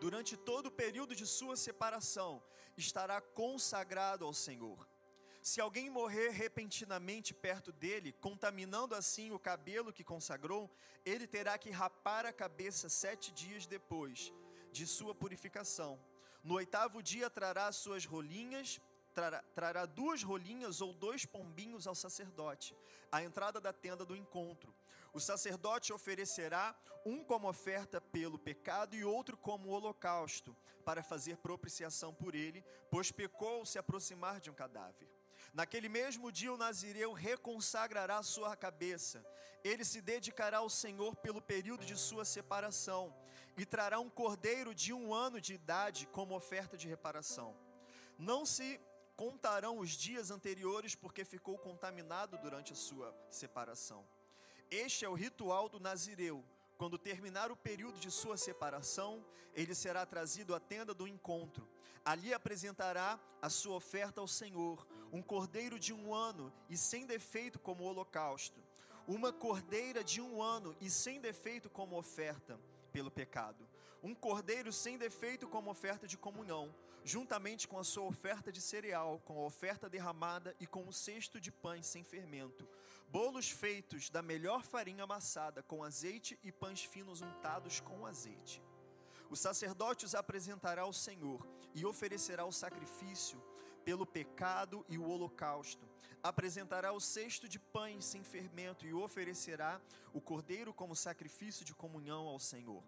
Durante 0.00 0.36
todo 0.36 0.66
o 0.66 0.70
período 0.70 1.14
de 1.14 1.26
sua 1.26 1.56
separação, 1.56 2.42
estará 2.76 3.20
consagrado 3.20 4.24
ao 4.24 4.32
Senhor 4.32 4.86
se 5.46 5.60
alguém 5.60 5.88
morrer 5.88 6.30
repentinamente 6.30 7.32
perto 7.32 7.70
dele, 7.70 8.10
contaminando 8.14 8.96
assim 8.96 9.30
o 9.30 9.38
cabelo 9.38 9.92
que 9.92 10.02
consagrou, 10.02 10.68
ele 11.04 11.24
terá 11.24 11.56
que 11.56 11.70
rapar 11.70 12.26
a 12.26 12.32
cabeça 12.32 12.88
sete 12.88 13.30
dias 13.30 13.64
depois 13.64 14.32
de 14.72 14.84
sua 14.88 15.14
purificação. 15.14 16.00
No 16.42 16.54
oitavo 16.54 17.00
dia 17.00 17.30
trará 17.30 17.70
suas 17.70 18.04
rolinhas, 18.04 18.80
trará, 19.14 19.40
trará 19.54 19.86
duas 19.86 20.24
rolinhas 20.24 20.80
ou 20.80 20.92
dois 20.92 21.24
pombinhos 21.24 21.86
ao 21.86 21.94
sacerdote, 21.94 22.76
à 23.12 23.22
entrada 23.22 23.60
da 23.60 23.72
tenda 23.72 24.04
do 24.04 24.16
encontro. 24.16 24.74
O 25.16 25.20
sacerdote 25.20 25.94
oferecerá 25.94 26.76
um 27.02 27.24
como 27.24 27.48
oferta 27.48 28.02
pelo 28.02 28.38
pecado 28.38 28.94
e 28.94 29.02
outro 29.02 29.34
como 29.34 29.70
holocausto, 29.70 30.54
para 30.84 31.02
fazer 31.02 31.38
propiciação 31.38 32.12
por 32.12 32.34
ele, 32.34 32.62
pois 32.90 33.10
pecou 33.10 33.60
ao 33.60 33.64
se 33.64 33.78
aproximar 33.78 34.40
de 34.40 34.50
um 34.50 34.52
cadáver. 34.52 35.08
Naquele 35.54 35.88
mesmo 35.88 36.30
dia 36.30 36.52
o 36.52 36.58
Nazireu 36.58 37.14
reconsagrará 37.14 38.22
sua 38.22 38.54
cabeça. 38.54 39.24
Ele 39.64 39.86
se 39.86 40.02
dedicará 40.02 40.58
ao 40.58 40.68
Senhor 40.68 41.16
pelo 41.16 41.40
período 41.40 41.86
de 41.86 41.96
sua 41.96 42.26
separação 42.26 43.16
e 43.56 43.64
trará 43.64 43.98
um 43.98 44.10
cordeiro 44.10 44.74
de 44.74 44.92
um 44.92 45.14
ano 45.14 45.40
de 45.40 45.54
idade 45.54 46.06
como 46.08 46.36
oferta 46.36 46.76
de 46.76 46.86
reparação. 46.86 47.56
Não 48.18 48.44
se 48.44 48.78
contarão 49.16 49.78
os 49.78 49.92
dias 49.92 50.30
anteriores 50.30 50.94
porque 50.94 51.24
ficou 51.24 51.56
contaminado 51.56 52.36
durante 52.36 52.74
a 52.74 52.76
sua 52.76 53.16
separação. 53.30 54.06
Este 54.70 55.04
é 55.04 55.08
o 55.08 55.14
ritual 55.14 55.68
do 55.68 55.78
Nazireu. 55.78 56.44
Quando 56.76 56.98
terminar 56.98 57.52
o 57.52 57.56
período 57.56 58.00
de 58.00 58.10
sua 58.10 58.36
separação, 58.36 59.24
ele 59.54 59.74
será 59.74 60.04
trazido 60.04 60.54
à 60.54 60.60
tenda 60.60 60.92
do 60.92 61.06
encontro. 61.06 61.68
Ali 62.04 62.34
apresentará 62.34 63.18
a 63.40 63.48
sua 63.48 63.76
oferta 63.76 64.20
ao 64.20 64.26
Senhor, 64.26 64.84
um 65.12 65.22
cordeiro 65.22 65.78
de 65.78 65.92
um 65.92 66.12
ano 66.12 66.52
e 66.68 66.76
sem 66.76 67.06
defeito 67.06 67.60
como 67.60 67.84
holocausto, 67.84 68.60
uma 69.06 69.32
cordeira 69.32 70.02
de 70.02 70.20
um 70.20 70.42
ano 70.42 70.74
e 70.80 70.90
sem 70.90 71.20
defeito 71.20 71.70
como 71.70 71.96
oferta 71.96 72.58
pelo 72.92 73.10
pecado, 73.10 73.68
um 74.02 74.14
cordeiro 74.14 74.72
sem 74.72 74.98
defeito 74.98 75.46
como 75.46 75.70
oferta 75.70 76.08
de 76.08 76.18
comunhão, 76.18 76.74
juntamente 77.04 77.68
com 77.68 77.78
a 77.78 77.84
sua 77.84 78.04
oferta 78.04 78.50
de 78.50 78.60
cereal, 78.60 79.20
com 79.24 79.38
a 79.38 79.46
oferta 79.46 79.88
derramada 79.88 80.56
e 80.58 80.66
com 80.66 80.82
um 80.82 80.92
cesto 80.92 81.40
de 81.40 81.52
pães 81.52 81.86
sem 81.86 82.02
fermento 82.02 82.66
bolos 83.08 83.50
feitos 83.50 84.10
da 84.10 84.22
melhor 84.22 84.62
farinha 84.62 85.04
amassada, 85.04 85.62
com 85.62 85.82
azeite 85.82 86.38
e 86.42 86.52
pães 86.52 86.84
finos 86.84 87.20
untados 87.20 87.80
com 87.80 88.06
azeite. 88.06 88.62
O 89.30 89.36
sacerdote 89.36 90.04
os 90.04 90.14
apresentará 90.14 90.82
ao 90.82 90.92
Senhor 90.92 91.46
e 91.74 91.84
oferecerá 91.84 92.44
o 92.44 92.52
sacrifício 92.52 93.42
pelo 93.84 94.06
pecado 94.06 94.84
e 94.88 94.98
o 94.98 95.08
holocausto. 95.08 95.88
Apresentará 96.22 96.92
o 96.92 97.00
cesto 97.00 97.48
de 97.48 97.58
pães 97.58 98.04
sem 98.04 98.24
fermento 98.24 98.86
e 98.86 98.92
oferecerá 98.92 99.80
o 100.12 100.20
cordeiro 100.20 100.74
como 100.74 100.96
sacrifício 100.96 101.64
de 101.64 101.74
comunhão 101.74 102.26
ao 102.26 102.40
Senhor, 102.40 102.82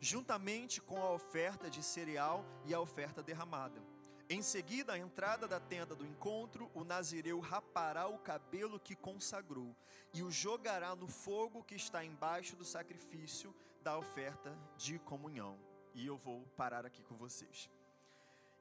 juntamente 0.00 0.80
com 0.80 1.02
a 1.02 1.12
oferta 1.12 1.68
de 1.68 1.82
cereal 1.82 2.44
e 2.64 2.72
a 2.72 2.80
oferta 2.80 3.22
derramada. 3.22 3.89
Em 4.32 4.42
seguida, 4.42 4.92
à 4.92 4.98
entrada 4.98 5.48
da 5.48 5.58
tenda 5.58 5.92
do 5.92 6.06
encontro, 6.06 6.70
o 6.72 6.84
nazireu 6.84 7.40
rapará 7.40 8.06
o 8.06 8.16
cabelo 8.16 8.78
que 8.78 8.94
consagrou 8.94 9.74
e 10.14 10.22
o 10.22 10.30
jogará 10.30 10.94
no 10.94 11.08
fogo 11.08 11.64
que 11.64 11.74
está 11.74 12.04
embaixo 12.04 12.54
do 12.54 12.64
sacrifício 12.64 13.52
da 13.82 13.98
oferta 13.98 14.56
de 14.76 15.00
comunhão. 15.00 15.58
E 15.94 16.06
eu 16.06 16.16
vou 16.16 16.46
parar 16.56 16.86
aqui 16.86 17.02
com 17.02 17.16
vocês. 17.16 17.68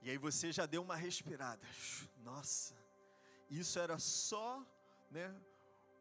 E 0.02 0.10
aí 0.10 0.18
você 0.18 0.52
já 0.52 0.66
deu 0.66 0.82
uma 0.82 0.96
respirada. 0.96 1.62
Nossa, 2.24 2.76
isso 3.48 3.78
era 3.78 4.00
só, 4.00 4.66
né, 5.12 5.40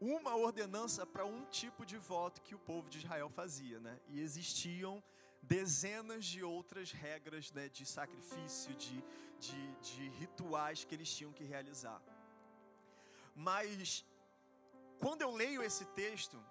uma 0.01 0.35
ordenança 0.35 1.05
para 1.05 1.27
um 1.27 1.45
tipo 1.45 1.85
de 1.85 1.99
voto 1.99 2.41
que 2.41 2.55
o 2.55 2.59
povo 2.59 2.89
de 2.89 3.01
Israel 3.01 3.29
fazia, 3.29 3.79
né? 3.81 4.01
E 4.09 4.19
existiam 4.21 5.03
dezenas 5.43 6.25
de 6.25 6.43
outras 6.43 6.93
regras 6.93 7.53
né, 7.53 7.69
de 7.69 7.87
sacrifício, 7.87 8.75
de, 8.75 9.03
de, 9.39 9.75
de 9.77 10.09
rituais 10.11 10.85
que 10.85 10.95
eles 10.95 11.13
tinham 11.13 11.33
que 11.33 11.45
realizar. 11.45 12.03
Mas, 13.35 14.05
quando 14.99 15.23
eu 15.23 15.31
leio 15.31 15.63
esse 15.63 15.85
texto, 15.87 16.43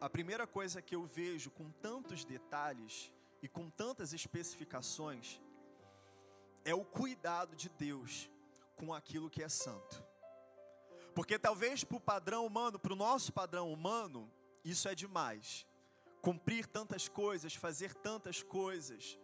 a 0.00 0.08
primeira 0.08 0.46
coisa 0.46 0.80
que 0.80 0.94
eu 0.94 1.04
vejo 1.04 1.50
com 1.50 1.70
tantos 1.70 2.24
detalhes 2.24 3.12
e 3.42 3.48
com 3.48 3.68
tantas 3.68 4.12
especificações 4.12 5.40
é 6.64 6.74
o 6.74 6.84
cuidado 6.84 7.54
de 7.54 7.68
Deus 7.68 8.30
com 8.76 8.94
aquilo 8.94 9.28
que 9.28 9.42
é 9.42 9.48
santo. 9.48 10.02
Porque 11.14 11.38
talvez 11.38 11.84
para 11.84 11.96
o 11.96 12.00
padrão 12.00 12.46
humano, 12.46 12.78
para 12.78 12.92
o 12.92 12.96
nosso 12.96 13.32
padrão 13.32 13.72
humano, 13.72 14.30
isso 14.64 14.88
é 14.88 14.94
demais 14.94 15.66
cumprir 16.24 16.66
tantas 16.66 17.06
coisas, 17.06 17.54
fazer 17.54 17.92
tantas 17.92 18.42
coisas, 18.42 19.18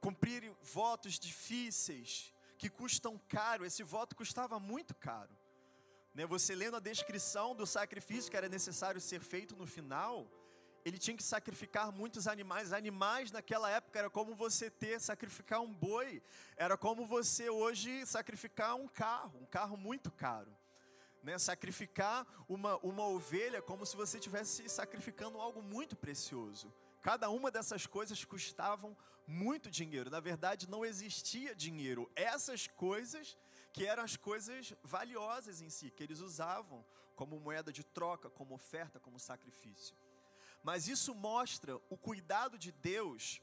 cumprir 0.00 0.54
votos 0.62 1.18
difíceis 1.18 2.32
que 2.56 2.70
custam 2.70 3.20
caro. 3.28 3.64
Esse 3.64 3.82
voto 3.82 4.14
custava 4.14 4.60
muito 4.60 4.94
caro. 4.94 5.36
Né? 6.14 6.24
Você 6.24 6.54
lendo 6.54 6.76
a 6.76 6.80
descrição 6.80 7.56
do 7.56 7.66
sacrifício 7.66 8.30
que 8.30 8.36
era 8.36 8.48
necessário 8.48 9.00
ser 9.00 9.20
feito 9.20 9.56
no 9.56 9.66
final, 9.66 10.30
ele 10.84 10.96
tinha 10.96 11.16
que 11.16 11.24
sacrificar 11.24 11.90
muitos 11.90 12.28
animais. 12.28 12.72
Animais 12.72 13.32
naquela 13.32 13.68
época 13.68 13.98
era 13.98 14.08
como 14.08 14.32
você 14.32 14.70
ter 14.70 15.00
sacrificar 15.00 15.60
um 15.60 15.74
boi, 15.74 16.22
era 16.56 16.78
como 16.78 17.04
você 17.04 17.50
hoje 17.50 18.06
sacrificar 18.06 18.76
um 18.76 18.86
carro, 18.86 19.40
um 19.40 19.46
carro 19.46 19.76
muito 19.76 20.08
caro 20.12 20.56
né, 21.22 21.38
sacrificar 21.38 22.26
uma, 22.48 22.76
uma 22.78 23.06
ovelha 23.06 23.62
como 23.62 23.86
se 23.86 23.96
você 23.96 24.18
estivesse 24.18 24.68
sacrificando 24.68 25.40
algo 25.40 25.62
muito 25.62 25.94
precioso. 25.94 26.72
Cada 27.00 27.30
uma 27.30 27.50
dessas 27.50 27.86
coisas 27.86 28.24
custavam 28.24 28.96
muito 29.26 29.70
dinheiro. 29.70 30.10
Na 30.10 30.20
verdade, 30.20 30.68
não 30.68 30.84
existia 30.84 31.54
dinheiro. 31.54 32.10
Essas 32.14 32.66
coisas 32.66 33.36
que 33.72 33.86
eram 33.86 34.02
as 34.02 34.16
coisas 34.16 34.74
valiosas 34.82 35.60
em 35.60 35.70
si, 35.70 35.90
que 35.90 36.02
eles 36.02 36.20
usavam 36.20 36.84
como 37.14 37.40
moeda 37.40 37.72
de 37.72 37.84
troca, 37.84 38.28
como 38.28 38.54
oferta, 38.54 39.00
como 39.00 39.18
sacrifício. 39.18 39.96
Mas 40.62 40.88
isso 40.88 41.14
mostra 41.14 41.76
o 41.88 41.96
cuidado 41.96 42.58
de 42.58 42.70
Deus, 42.70 43.40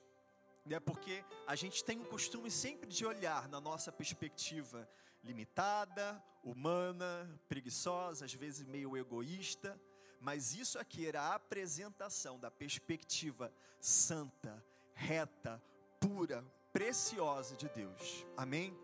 né, 0.66 0.80
porque 0.80 1.24
a 1.48 1.56
gente 1.56 1.84
tem 1.84 2.00
o 2.00 2.06
costume 2.06 2.50
sempre 2.50 2.90
de 2.90 3.06
olhar 3.06 3.48
na 3.50 3.60
nossa 3.60 3.92
perspectiva 3.92 4.88
limitada, 5.24 6.22
humana, 6.44 7.30
preguiçosa, 7.48 8.26
às 8.26 8.34
vezes 8.34 8.66
meio 8.66 8.98
egoísta, 8.98 9.80
mas 10.20 10.54
isso 10.54 10.78
aqui 10.78 11.08
era 11.08 11.22
a 11.22 11.36
apresentação 11.36 12.40
da 12.40 12.52
perspectiva 12.52 13.52
santa, 13.80 14.64
reta, 14.94 15.62
pura, 16.00 16.46
preciosa 16.74 17.56
de 17.56 17.70
Deus. 17.70 18.26
Amém? 18.36 18.78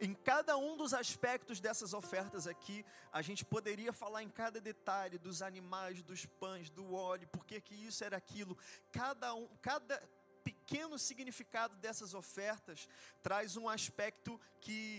Em 0.00 0.14
cada 0.14 0.56
um 0.56 0.76
dos 0.76 0.94
aspectos 0.94 1.60
dessas 1.60 1.92
ofertas 1.92 2.46
aqui, 2.46 2.84
a 3.12 3.20
gente 3.20 3.44
poderia 3.44 3.92
falar 3.92 4.22
em 4.22 4.30
cada 4.30 4.58
detalhe 4.58 5.18
dos 5.18 5.42
animais, 5.42 6.02
dos 6.02 6.24
pães, 6.24 6.70
do 6.70 6.94
óleo, 6.94 7.28
porque 7.30 7.60
que 7.60 7.74
isso 7.74 8.02
era 8.02 8.16
aquilo. 8.16 8.56
Cada 8.90 9.34
um, 9.34 9.46
cada 9.60 10.00
pequeno 10.42 10.98
significado 10.98 11.76
dessas 11.76 12.14
ofertas 12.14 12.88
traz 13.22 13.56
um 13.56 13.68
aspecto 13.68 14.40
que 14.60 14.98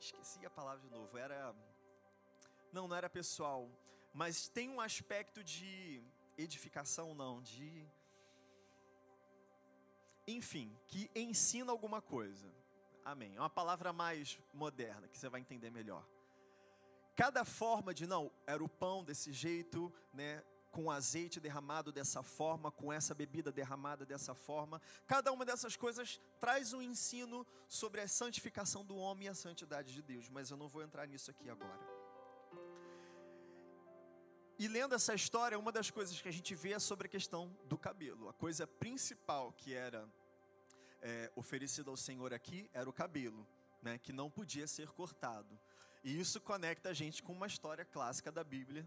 esqueci 0.00 0.44
a 0.46 0.50
palavra 0.50 0.80
de 0.80 0.90
novo, 0.90 1.16
era 1.18 1.54
não, 2.72 2.88
não 2.88 2.96
era 2.96 3.10
pessoal, 3.10 3.68
mas 4.12 4.48
tem 4.48 4.68
um 4.68 4.80
aspecto 4.80 5.44
de 5.44 6.02
edificação 6.38 7.14
não, 7.14 7.42
de 7.42 7.86
enfim, 10.26 10.76
que 10.86 11.10
ensina 11.14 11.72
alguma 11.72 12.00
coisa. 12.00 12.48
Amém. 13.04 13.34
É 13.34 13.40
uma 13.40 13.50
palavra 13.50 13.92
mais 13.92 14.38
moderna 14.52 15.08
que 15.08 15.18
você 15.18 15.28
vai 15.28 15.40
entender 15.40 15.70
melhor. 15.70 16.06
Cada 17.16 17.44
forma 17.44 17.92
de 17.92 18.06
não, 18.06 18.30
era 18.46 18.62
o 18.62 18.68
pão 18.68 19.02
desse 19.02 19.32
jeito, 19.32 19.92
né? 20.12 20.42
Com 20.70 20.90
azeite 20.90 21.40
derramado 21.40 21.92
dessa 21.92 22.22
forma, 22.22 22.70
com 22.70 22.92
essa 22.92 23.14
bebida 23.14 23.50
derramada 23.50 24.06
dessa 24.06 24.34
forma. 24.34 24.80
Cada 25.06 25.32
uma 25.32 25.44
dessas 25.44 25.76
coisas 25.76 26.20
traz 26.38 26.72
um 26.72 26.80
ensino 26.80 27.46
sobre 27.68 28.00
a 28.00 28.08
santificação 28.08 28.84
do 28.84 28.96
homem 28.96 29.26
e 29.26 29.28
a 29.30 29.34
santidade 29.34 29.92
de 29.92 30.02
Deus, 30.02 30.28
mas 30.28 30.50
eu 30.50 30.56
não 30.56 30.68
vou 30.68 30.82
entrar 30.82 31.06
nisso 31.06 31.30
aqui 31.30 31.48
agora. 31.50 31.80
E 34.58 34.68
lendo 34.68 34.94
essa 34.94 35.14
história, 35.14 35.58
uma 35.58 35.72
das 35.72 35.90
coisas 35.90 36.20
que 36.20 36.28
a 36.28 36.32
gente 36.32 36.54
vê 36.54 36.72
é 36.72 36.78
sobre 36.78 37.06
a 37.06 37.10
questão 37.10 37.50
do 37.64 37.78
cabelo. 37.78 38.28
A 38.28 38.32
coisa 38.34 38.66
principal 38.66 39.52
que 39.52 39.72
era 39.72 40.06
é, 41.00 41.32
oferecida 41.34 41.90
ao 41.90 41.96
Senhor 41.96 42.34
aqui 42.34 42.68
era 42.74 42.88
o 42.88 42.92
cabelo, 42.92 43.46
né, 43.82 43.98
que 43.98 44.12
não 44.12 44.30
podia 44.30 44.66
ser 44.66 44.90
cortado. 44.90 45.58
E 46.04 46.20
isso 46.20 46.40
conecta 46.42 46.90
a 46.90 46.92
gente 46.92 47.22
com 47.22 47.32
uma 47.32 47.46
história 47.46 47.86
clássica 47.86 48.30
da 48.30 48.44
Bíblia, 48.44 48.86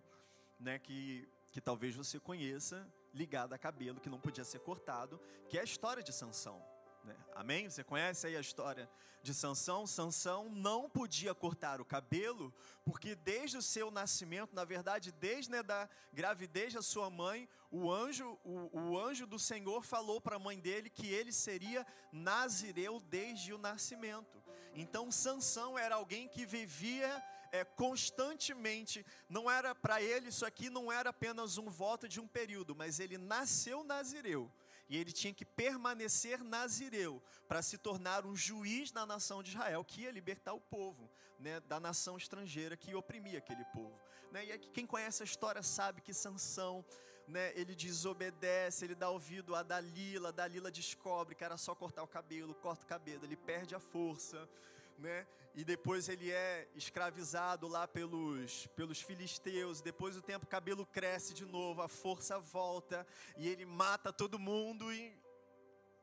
né, 0.60 0.78
que 0.78 1.28
que 1.54 1.62
talvez 1.62 1.96
você 1.96 2.20
conheça, 2.20 2.86
ligada 3.14 3.54
a 3.54 3.60
cabelo 3.60 4.02
que 4.02 4.10
não 4.10 4.20
podia 4.20 4.44
ser 4.44 4.60
cortado, 4.60 5.22
que 5.48 5.56
é 5.56 5.62
a 5.62 5.64
história 5.64 6.02
de 6.02 6.12
Sansão. 6.12 6.60
Né? 7.04 7.16
Amém? 7.36 7.70
Você 7.70 7.84
conhece 7.84 8.26
aí 8.26 8.36
a 8.36 8.40
história 8.40 8.90
de 9.22 9.36
Sansão? 9.36 9.86
Sansão 9.86 10.50
não 10.50 10.90
podia 10.90 11.36
cortar 11.36 11.80
o 11.80 11.86
cabelo, 11.86 12.52
porque 12.84 13.14
desde 13.14 13.56
o 13.56 13.62
seu 13.62 13.92
nascimento, 13.92 14.56
na 14.56 14.66
verdade, 14.66 15.12
desde 15.12 15.52
né, 15.52 15.62
da 15.62 15.88
gravidez 16.12 16.74
da 16.74 16.82
sua 16.82 17.08
mãe, 17.08 17.48
o 17.70 17.92
anjo, 17.92 18.36
o, 18.44 18.76
o 18.76 19.00
anjo 19.00 19.28
do 19.28 19.38
Senhor 19.38 19.84
falou 19.84 20.20
para 20.20 20.38
a 20.38 20.40
mãe 20.40 20.60
dele 20.60 20.90
que 20.90 21.06
ele 21.08 21.32
seria 21.32 21.86
nazireu 22.12 23.00
desde 23.00 23.54
o 23.54 23.60
nascimento. 23.60 24.42
Então 24.74 25.12
Sansão 25.12 25.78
era 25.78 25.96
alguém 25.96 26.28
que 26.28 26.48
vivia 26.48 27.24
é, 27.54 27.64
constantemente. 27.64 29.06
Não 29.30 29.50
era 29.50 29.74
para 29.76 30.02
ele, 30.02 30.30
isso 30.30 30.46
aqui 30.46 30.70
não 30.70 30.92
era 30.92 31.12
apenas 31.12 31.58
um 31.58 31.70
voto 31.70 32.10
de 32.10 32.20
um 32.20 32.28
período, 32.28 32.76
mas 32.76 33.00
ele 33.00 33.18
nasceu 33.18 33.84
nazireu. 33.84 34.52
E 34.90 34.98
ele 34.98 35.12
tinha 35.12 35.34
que 35.34 35.46
permanecer 35.46 36.44
nazireu 36.44 37.22
para 37.48 37.62
se 37.62 37.78
tornar 37.78 38.26
um 38.26 38.36
juiz 38.36 38.92
na 38.92 39.06
nação 39.06 39.42
de 39.42 39.52
Israel, 39.52 39.86
que 39.86 40.02
ia 40.02 40.12
libertar 40.12 40.54
o 40.54 40.60
povo 40.60 41.10
né, 41.40 41.60
da 41.62 41.80
nação 41.80 42.18
estrangeira 42.18 42.76
que 42.76 42.94
oprimia 42.96 43.38
aquele 43.38 43.64
povo. 43.66 43.98
Né? 44.32 44.46
E 44.46 44.58
quem 44.58 44.86
conhece 44.86 45.22
a 45.22 45.26
história 45.26 45.62
sabe 45.62 46.02
que 46.02 46.14
Sansão, 46.14 46.84
né, 47.28 47.54
ele 47.56 47.76
desobedece, 47.76 48.84
ele 48.84 48.96
dá 48.96 49.10
ouvido 49.10 49.56
a 49.56 49.64
Dalila, 49.64 50.34
Dalila 50.34 50.72
descobre 50.72 51.36
que 51.36 51.44
era 51.44 51.56
só 51.56 51.74
cortar 51.76 52.04
o 52.04 52.08
cabelo, 52.08 52.56
corta 52.56 52.84
o 52.84 52.88
cabelo, 52.88 53.24
ele 53.24 53.38
perde 53.38 53.76
a 53.76 53.80
força 53.80 54.50
né? 54.98 55.28
E 55.56 55.64
depois 55.64 56.10
ele 56.10 56.32
é 56.32 56.68
escravizado 56.74 57.68
lá 57.68 57.88
pelos, 57.88 58.68
pelos 58.76 59.02
filisteus. 59.02 59.82
Depois 59.82 60.18
o 60.18 60.22
tempo, 60.22 60.46
o 60.46 60.50
cabelo 60.50 60.86
cresce 60.86 61.34
de 61.34 61.46
novo, 61.46 61.82
a 61.82 61.88
força 61.88 62.40
volta 62.40 63.06
e 63.38 63.48
ele 63.48 63.66
mata 63.66 64.12
todo 64.12 64.40
mundo 64.40 64.92
e, 64.92 65.16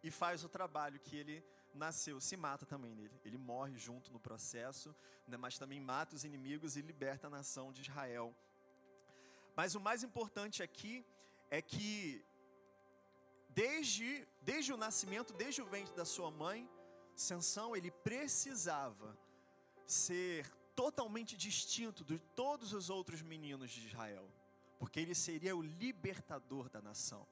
e 0.02 0.10
faz 0.10 0.44
o 0.44 0.48
trabalho 0.48 1.00
que 1.00 1.16
ele 1.16 1.44
nasceu. 1.74 2.20
Se 2.20 2.36
mata 2.36 2.64
também 2.64 2.94
nele. 2.94 3.20
Ele 3.24 3.36
morre 3.36 3.76
junto 3.76 4.12
no 4.12 4.20
processo, 4.20 4.94
né? 5.26 5.36
mas 5.36 5.58
também 5.58 5.80
mata 5.80 6.14
os 6.14 6.24
inimigos 6.24 6.76
e 6.76 6.82
liberta 6.82 7.26
a 7.26 7.30
nação 7.30 7.72
de 7.72 7.82
Israel. 7.82 8.34
Mas 9.56 9.74
o 9.74 9.80
mais 9.80 10.04
importante 10.04 10.62
aqui 10.62 11.04
é 11.50 11.60
que 11.60 12.24
desde, 13.48 14.26
desde 14.40 14.72
o 14.72 14.76
nascimento, 14.76 15.32
desde 15.32 15.60
o 15.60 15.66
ventre 15.66 15.94
da 15.94 16.04
sua 16.04 16.30
mãe, 16.30 16.68
Sansão 17.20 17.76
ele 17.76 17.90
precisava 17.90 19.16
ser 19.86 20.50
totalmente 20.74 21.36
distinto 21.36 22.02
de 22.02 22.18
todos 22.18 22.72
os 22.72 22.88
outros 22.88 23.20
meninos 23.20 23.70
de 23.70 23.86
Israel, 23.86 24.26
porque 24.78 24.98
ele 24.98 25.14
seria 25.14 25.54
o 25.54 25.60
libertador 25.60 26.70
da 26.70 26.80
nação. 26.80 27.26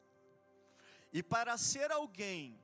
E 1.10 1.22
para 1.22 1.56
ser 1.56 1.90
alguém 1.90 2.62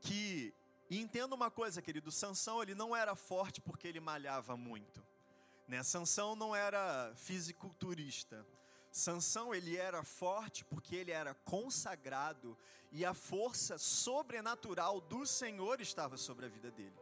que 0.00 0.54
E 0.90 1.00
entenda 1.00 1.34
uma 1.34 1.50
coisa, 1.50 1.80
querido, 1.80 2.10
Sansão 2.12 2.62
ele 2.62 2.74
não 2.74 2.94
era 2.94 3.14
forte 3.16 3.60
porque 3.60 3.88
ele 3.88 4.00
malhava 4.00 4.56
muito. 4.56 5.04
Né? 5.66 5.82
Sansão 5.82 6.36
não 6.36 6.54
era 6.54 7.12
fisiculturista. 7.16 8.46
Sansão 8.94 9.52
ele 9.52 9.76
era 9.76 10.04
forte 10.04 10.64
porque 10.64 10.94
ele 10.94 11.10
era 11.10 11.34
consagrado 11.34 12.56
e 12.92 13.04
a 13.04 13.12
força 13.12 13.76
sobrenatural 13.76 15.00
do 15.00 15.26
Senhor 15.26 15.80
estava 15.80 16.16
sobre 16.16 16.46
a 16.46 16.48
vida 16.48 16.70
dele. 16.70 16.94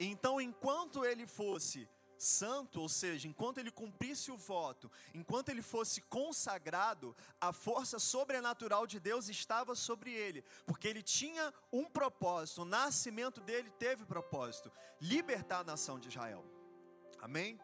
Então, 0.00 0.40
enquanto 0.40 1.04
ele 1.04 1.24
fosse 1.24 1.88
santo, 2.18 2.80
ou 2.80 2.88
seja, 2.88 3.28
enquanto 3.28 3.58
ele 3.58 3.70
cumprisse 3.70 4.32
o 4.32 4.36
voto, 4.36 4.90
enquanto 5.14 5.50
ele 5.50 5.62
fosse 5.62 6.00
consagrado, 6.02 7.16
a 7.40 7.52
força 7.52 8.00
sobrenatural 8.00 8.84
de 8.84 8.98
Deus 8.98 9.28
estava 9.28 9.76
sobre 9.76 10.10
ele, 10.10 10.42
porque 10.66 10.88
ele 10.88 11.04
tinha 11.04 11.54
um 11.72 11.84
propósito, 11.84 12.62
o 12.62 12.64
nascimento 12.64 13.40
dele 13.40 13.70
teve 13.78 14.04
propósito: 14.04 14.72
libertar 15.00 15.60
a 15.60 15.64
nação 15.64 16.00
de 16.00 16.08
Israel. 16.08 16.44
Amém? 17.20 17.60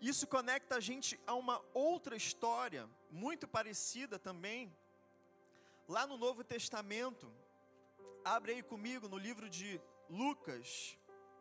Isso 0.00 0.26
conecta 0.26 0.76
a 0.76 0.80
gente 0.80 1.20
a 1.26 1.34
uma 1.34 1.62
outra 1.74 2.16
história, 2.16 2.88
muito 3.10 3.46
parecida 3.46 4.18
também, 4.18 4.74
lá 5.88 6.06
no 6.06 6.16
Novo 6.16 6.42
Testamento. 6.42 7.30
Abre 8.24 8.52
aí 8.52 8.62
comigo 8.62 9.08
no 9.08 9.18
livro 9.18 9.48
de 9.48 9.80
Lucas, 10.08 10.96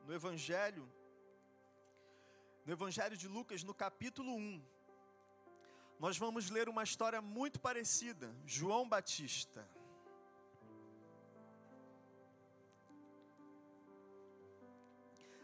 no 0.06 0.14
Evangelho 0.14 0.92
no 2.70 2.74
Evangelho 2.74 3.18
de 3.18 3.28
Lucas, 3.28 3.64
no 3.64 3.74
capítulo 3.74 4.32
1, 4.36 4.64
nós 6.00 6.18
vamos 6.20 6.52
ler 6.52 6.70
uma 6.70 6.84
história 6.84 7.20
muito 7.20 7.60
parecida. 7.60 8.32
João 8.46 8.88
Batista. 8.88 9.68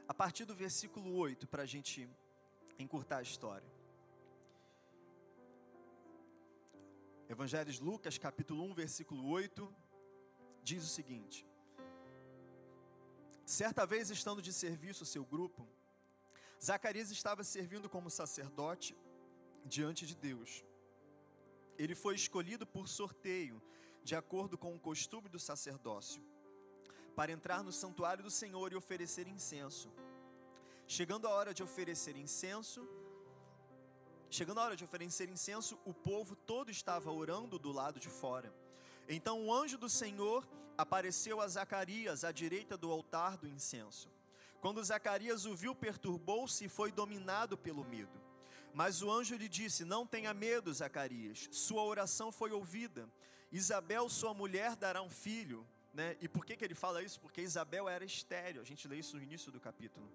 A 0.07 0.13
partir 0.13 0.45
do 0.45 0.53
versículo 0.53 1.15
8, 1.15 1.47
para 1.47 1.63
a 1.63 1.65
gente 1.65 2.07
encurtar 2.77 3.17
a 3.17 3.21
história. 3.21 3.75
Evangelho 7.27 7.71
de 7.71 7.81
Lucas, 7.81 8.17
capítulo 8.17 8.63
1, 8.65 8.73
versículo 8.73 9.27
8, 9.29 9.73
diz 10.63 10.83
o 10.83 10.87
seguinte: 10.87 11.45
Certa 13.45 13.85
vez, 13.85 14.09
estando 14.09 14.41
de 14.41 14.53
serviço 14.53 15.03
o 15.03 15.07
seu 15.07 15.25
grupo, 15.25 15.67
Zacarias 16.63 17.11
estava 17.11 17.43
servindo 17.43 17.89
como 17.89 18.09
sacerdote 18.09 18.95
diante 19.63 20.05
de 20.05 20.15
Deus. 20.15 20.63
Ele 21.77 21.95
foi 21.95 22.15
escolhido 22.15 22.65
por 22.65 22.87
sorteio, 22.87 23.61
de 24.03 24.15
acordo 24.15 24.57
com 24.57 24.75
o 24.75 24.79
costume 24.79 25.27
do 25.27 25.39
sacerdócio, 25.39 26.23
para 27.15 27.31
entrar 27.31 27.63
no 27.63 27.71
santuário 27.71 28.23
do 28.23 28.29
Senhor 28.29 28.71
e 28.71 28.75
oferecer 28.75 29.27
incenso. 29.27 29.91
Chegando 30.87 31.27
a 31.27 31.31
hora 31.31 31.53
de 31.53 31.63
oferecer 31.63 32.15
incenso, 32.15 32.87
chegando 34.29 34.59
a 34.59 34.63
hora 34.63 34.75
de 34.75 34.83
oferecer 34.83 35.27
incenso, 35.29 35.79
o 35.83 35.93
povo 35.93 36.35
todo 36.35 36.69
estava 36.69 37.11
orando 37.11 37.57
do 37.57 37.71
lado 37.71 37.99
de 37.99 38.09
fora. 38.09 38.53
Então 39.09 39.45
o 39.45 39.53
anjo 39.53 39.77
do 39.77 39.89
Senhor 39.89 40.47
apareceu 40.77 41.41
a 41.41 41.47
Zacarias 41.47 42.23
à 42.23 42.31
direita 42.31 42.77
do 42.77 42.91
altar 42.91 43.35
do 43.37 43.47
incenso. 43.47 44.11
Quando 44.61 44.83
Zacarias 44.83 45.45
o 45.45 45.55
viu, 45.55 45.73
perturbou-se 45.73 46.65
e 46.65 46.69
foi 46.69 46.91
dominado 46.91 47.57
pelo 47.57 47.83
medo. 47.83 48.21
Mas 48.73 49.01
o 49.01 49.11
anjo 49.11 49.35
lhe 49.35 49.49
disse: 49.49 49.85
Não 49.85 50.05
tenha 50.05 50.33
medo, 50.33 50.73
Zacarias, 50.73 51.49
sua 51.51 51.83
oração 51.83 52.31
foi 52.31 52.51
ouvida. 52.51 53.09
Isabel, 53.51 54.09
sua 54.09 54.33
mulher, 54.33 54.75
dará 54.75 55.01
um 55.01 55.09
filho. 55.09 55.65
Né? 55.93 56.17
E 56.19 56.27
por 56.27 56.45
que, 56.45 56.57
que 56.57 56.65
ele 56.65 56.75
fala 56.75 57.01
isso? 57.01 57.19
Porque 57.21 57.41
Isabel 57.41 57.87
era 57.87 58.03
estéreo. 58.03 58.61
A 58.61 58.65
gente 58.65 58.87
lê 58.87 58.97
isso 58.97 59.15
no 59.15 59.23
início 59.23 59.51
do 59.51 59.61
capítulo. 59.61 60.11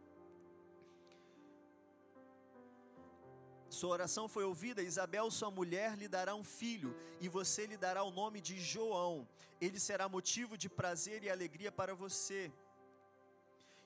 Sua 3.81 3.90
oração 3.90 4.29
foi 4.29 4.45
ouvida, 4.45 4.83
Isabel, 4.83 5.31
sua 5.31 5.51
mulher, 5.51 5.97
lhe 5.97 6.07
dará 6.07 6.35
um 6.35 6.45
filho, 6.45 6.95
e 7.21 7.29
você 7.29 7.64
lhe 7.64 7.79
dará 7.79 8.03
o 8.03 8.11
nome 8.11 8.38
de 8.38 8.61
João. 8.61 9.27
Ele 9.59 9.81
será 9.81 10.07
motivo 10.07 10.55
de 10.62 10.69
prazer 10.69 11.25
e 11.25 11.31
alegria 11.31 11.73
para 11.73 11.95
você 11.95 12.53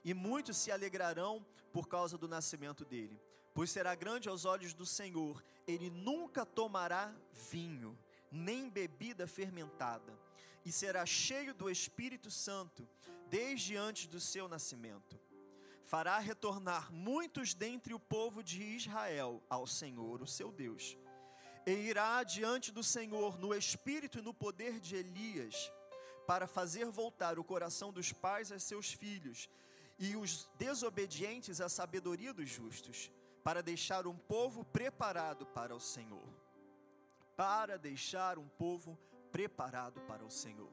e 0.05 0.13
muitos 0.13 0.57
se 0.57 0.71
alegrarão 0.71 1.45
por 1.73 1.89
causa 1.89 2.19
do 2.19 2.29
nascimento 2.29 2.85
dele, 2.85 3.19
pois 3.55 3.71
será 3.71 3.95
grande 3.95 4.29
aos 4.29 4.45
olhos 4.45 4.75
do 4.75 4.85
Senhor, 4.85 5.43
ele 5.67 5.89
nunca 5.89 6.45
tomará 6.45 7.15
vinho, 7.51 7.99
nem 8.31 8.69
bebida 8.69 9.27
fermentada, 9.27 10.13
e 10.65 10.71
será 10.71 11.07
cheio 11.07 11.55
do 11.55 11.71
Espírito 11.71 12.31
Santo 12.31 12.87
desde 13.31 13.77
antes 13.77 14.07
do 14.07 14.21
seu 14.21 14.47
nascimento. 14.47 15.19
Fará 15.85 16.19
retornar 16.19 16.91
muitos 16.93 17.53
dentre 17.53 17.93
o 17.93 18.01
povo 18.01 18.43
de 18.43 18.63
Israel 18.63 19.43
ao 19.49 19.67
Senhor, 19.67 20.23
o 20.23 20.27
seu 20.27 20.51
Deus, 20.51 20.97
e 21.67 21.73
irá 21.73 22.23
diante 22.23 22.73
do 22.73 22.83
Senhor 22.83 23.39
no 23.39 23.55
espírito 23.55 24.19
e 24.19 24.23
no 24.23 24.33
poder 24.33 24.81
de 24.81 24.97
Elias, 24.97 25.71
para 26.27 26.47
fazer 26.47 26.87
voltar 26.87 27.39
o 27.39 27.45
coração 27.45 27.93
dos 27.93 28.13
pais 28.13 28.51
a 28.51 28.59
seus 28.59 28.93
filhos 28.93 29.49
e 29.99 30.17
os 30.17 30.49
desobedientes 30.59 31.61
à 31.61 31.69
sabedoria 31.69 32.33
dos 32.33 32.49
justos, 32.49 33.11
para 33.43 33.63
deixar 33.63 34.07
um 34.07 34.17
povo 34.17 34.65
preparado 34.65 35.45
para 35.45 35.75
o 35.75 35.81
Senhor. 35.81 36.27
Para 37.37 37.77
deixar 37.77 38.39
um 38.39 38.49
povo 38.49 38.99
preparado 39.31 40.01
para 40.03 40.25
o 40.25 40.31
Senhor. 40.31 40.73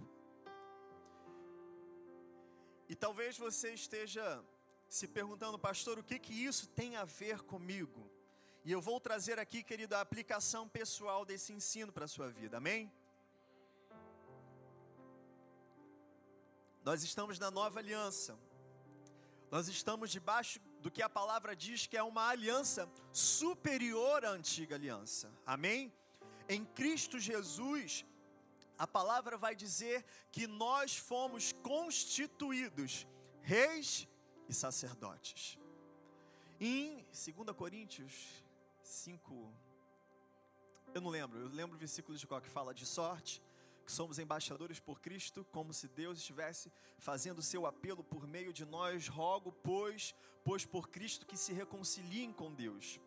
E 2.87 2.95
talvez 2.95 3.37
você 3.37 3.73
esteja 3.73 4.43
se 4.91 5.07
perguntando, 5.07 5.57
pastor, 5.57 5.97
o 5.97 6.03
que 6.03 6.19
que 6.19 6.33
isso 6.33 6.67
tem 6.67 6.97
a 6.97 7.05
ver 7.05 7.43
comigo? 7.43 8.11
E 8.65 8.73
eu 8.73 8.81
vou 8.81 8.99
trazer 8.99 9.39
aqui, 9.39 9.63
querido, 9.63 9.95
a 9.95 10.01
aplicação 10.01 10.67
pessoal 10.67 11.23
desse 11.23 11.53
ensino 11.53 11.93
para 11.93 12.03
a 12.03 12.09
sua 12.09 12.29
vida, 12.29 12.57
amém? 12.57 12.91
Nós 16.83 17.03
estamos 17.03 17.39
na 17.39 17.49
nova 17.49 17.79
aliança, 17.79 18.37
nós 19.49 19.69
estamos 19.69 20.11
debaixo 20.11 20.59
do 20.81 20.91
que 20.91 21.01
a 21.01 21.07
palavra 21.07 21.55
diz 21.55 21.87
que 21.87 21.95
é 21.95 22.03
uma 22.03 22.27
aliança 22.27 22.91
superior 23.13 24.25
à 24.25 24.31
antiga 24.31 24.75
aliança. 24.75 25.31
Amém? 25.45 25.93
Em 26.49 26.65
Cristo 26.65 27.17
Jesus, 27.17 28.05
a 28.77 28.85
palavra 28.85 29.37
vai 29.37 29.55
dizer 29.55 30.03
que 30.33 30.47
nós 30.47 30.97
fomos 30.97 31.53
constituídos 31.53 33.07
reis 33.41 34.05
e 34.51 34.53
sacerdotes. 34.53 35.57
Em 36.59 37.05
2 37.05 37.55
Coríntios 37.55 38.43
5, 38.83 39.49
eu 40.93 41.01
não 41.01 41.09
lembro, 41.09 41.39
eu 41.39 41.47
lembro 41.47 41.77
o 41.77 41.79
versículo 41.79 42.17
de 42.17 42.27
qual 42.27 42.41
que 42.41 42.49
fala 42.49 42.73
de 42.73 42.85
sorte, 42.85 43.41
que 43.85 43.91
somos 43.91 44.19
embaixadores 44.19 44.77
por 44.77 44.99
Cristo, 44.99 45.45
como 45.51 45.73
se 45.73 45.87
Deus 45.87 46.19
estivesse 46.19 46.69
fazendo 46.99 47.41
seu 47.41 47.65
apelo 47.65 48.03
por 48.03 48.27
meio 48.27 48.51
de 48.51 48.65
nós. 48.65 49.07
Rogo, 49.07 49.53
pois, 49.53 50.13
pois 50.43 50.65
por 50.65 50.89
Cristo 50.89 51.25
que 51.25 51.37
se 51.37 51.53
reconciliem 51.53 52.33
com 52.33 52.53
Deus. 52.53 52.99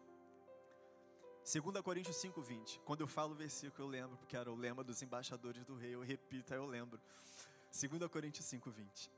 2 1.44 1.82
Coríntios 1.82 2.16
5:20. 2.16 2.80
Quando 2.86 3.02
eu 3.02 3.06
falo 3.06 3.32
o 3.32 3.36
versículo, 3.36 3.86
eu 3.86 3.90
lembro, 3.90 4.16
porque 4.16 4.34
era 4.34 4.50
o 4.50 4.56
lema 4.56 4.82
dos 4.82 5.02
embaixadores 5.02 5.62
do 5.66 5.76
rei, 5.76 5.94
eu 5.94 6.00
repito, 6.00 6.54
aí 6.54 6.58
eu 6.58 6.66
lembro. 6.66 6.98
2 7.70 8.08
Coríntios 8.08 8.46
5:20. 8.46 9.10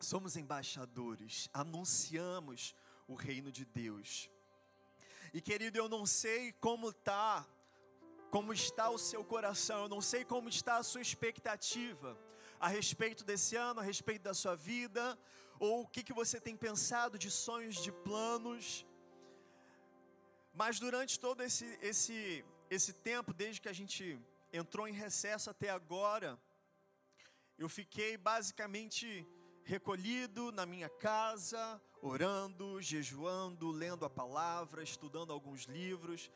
Somos 0.00 0.36
embaixadores, 0.36 1.48
anunciamos 1.52 2.74
o 3.06 3.14
reino 3.14 3.50
de 3.50 3.64
Deus. 3.64 4.30
E 5.32 5.40
querido, 5.40 5.76
eu 5.78 5.88
não 5.88 6.06
sei 6.06 6.52
como 6.52 6.90
está 6.90 7.46
como 8.30 8.52
está 8.52 8.90
o 8.90 8.98
seu 8.98 9.24
coração, 9.24 9.84
eu 9.84 9.88
não 9.88 10.02
sei 10.02 10.22
como 10.22 10.50
está 10.50 10.76
a 10.76 10.82
sua 10.82 11.00
expectativa 11.00 12.18
a 12.60 12.68
respeito 12.68 13.24
desse 13.24 13.56
ano, 13.56 13.80
a 13.80 13.82
respeito 13.82 14.22
da 14.22 14.34
sua 14.34 14.54
vida, 14.54 15.18
ou 15.58 15.82
o 15.82 15.88
que, 15.88 16.02
que 16.02 16.12
você 16.12 16.40
tem 16.40 16.56
pensado 16.56 17.18
de 17.18 17.30
sonhos, 17.30 17.82
de 17.82 17.90
planos. 17.90 18.84
Mas 20.52 20.78
durante 20.78 21.18
todo 21.18 21.42
esse, 21.42 21.78
esse, 21.80 22.44
esse 22.68 22.92
tempo, 22.92 23.32
desde 23.32 23.60
que 23.60 23.68
a 23.68 23.72
gente 23.72 24.20
entrou 24.52 24.86
em 24.86 24.92
recesso 24.92 25.48
até 25.48 25.70
agora, 25.70 26.38
eu 27.56 27.68
fiquei 27.68 28.16
basicamente 28.16 29.26
recolhido 29.68 30.50
na 30.50 30.64
minha 30.64 30.88
casa, 30.88 31.78
orando, 32.00 32.80
jejuando, 32.80 33.70
lendo 33.70 34.06
a 34.06 34.08
palavra, 34.08 34.82
estudando 34.82 35.30
alguns 35.30 35.64
livros, 35.64 36.30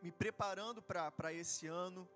me 0.00 0.12
preparando 0.12 0.80
para 0.80 1.32
esse 1.32 1.66
ano. 1.66 2.08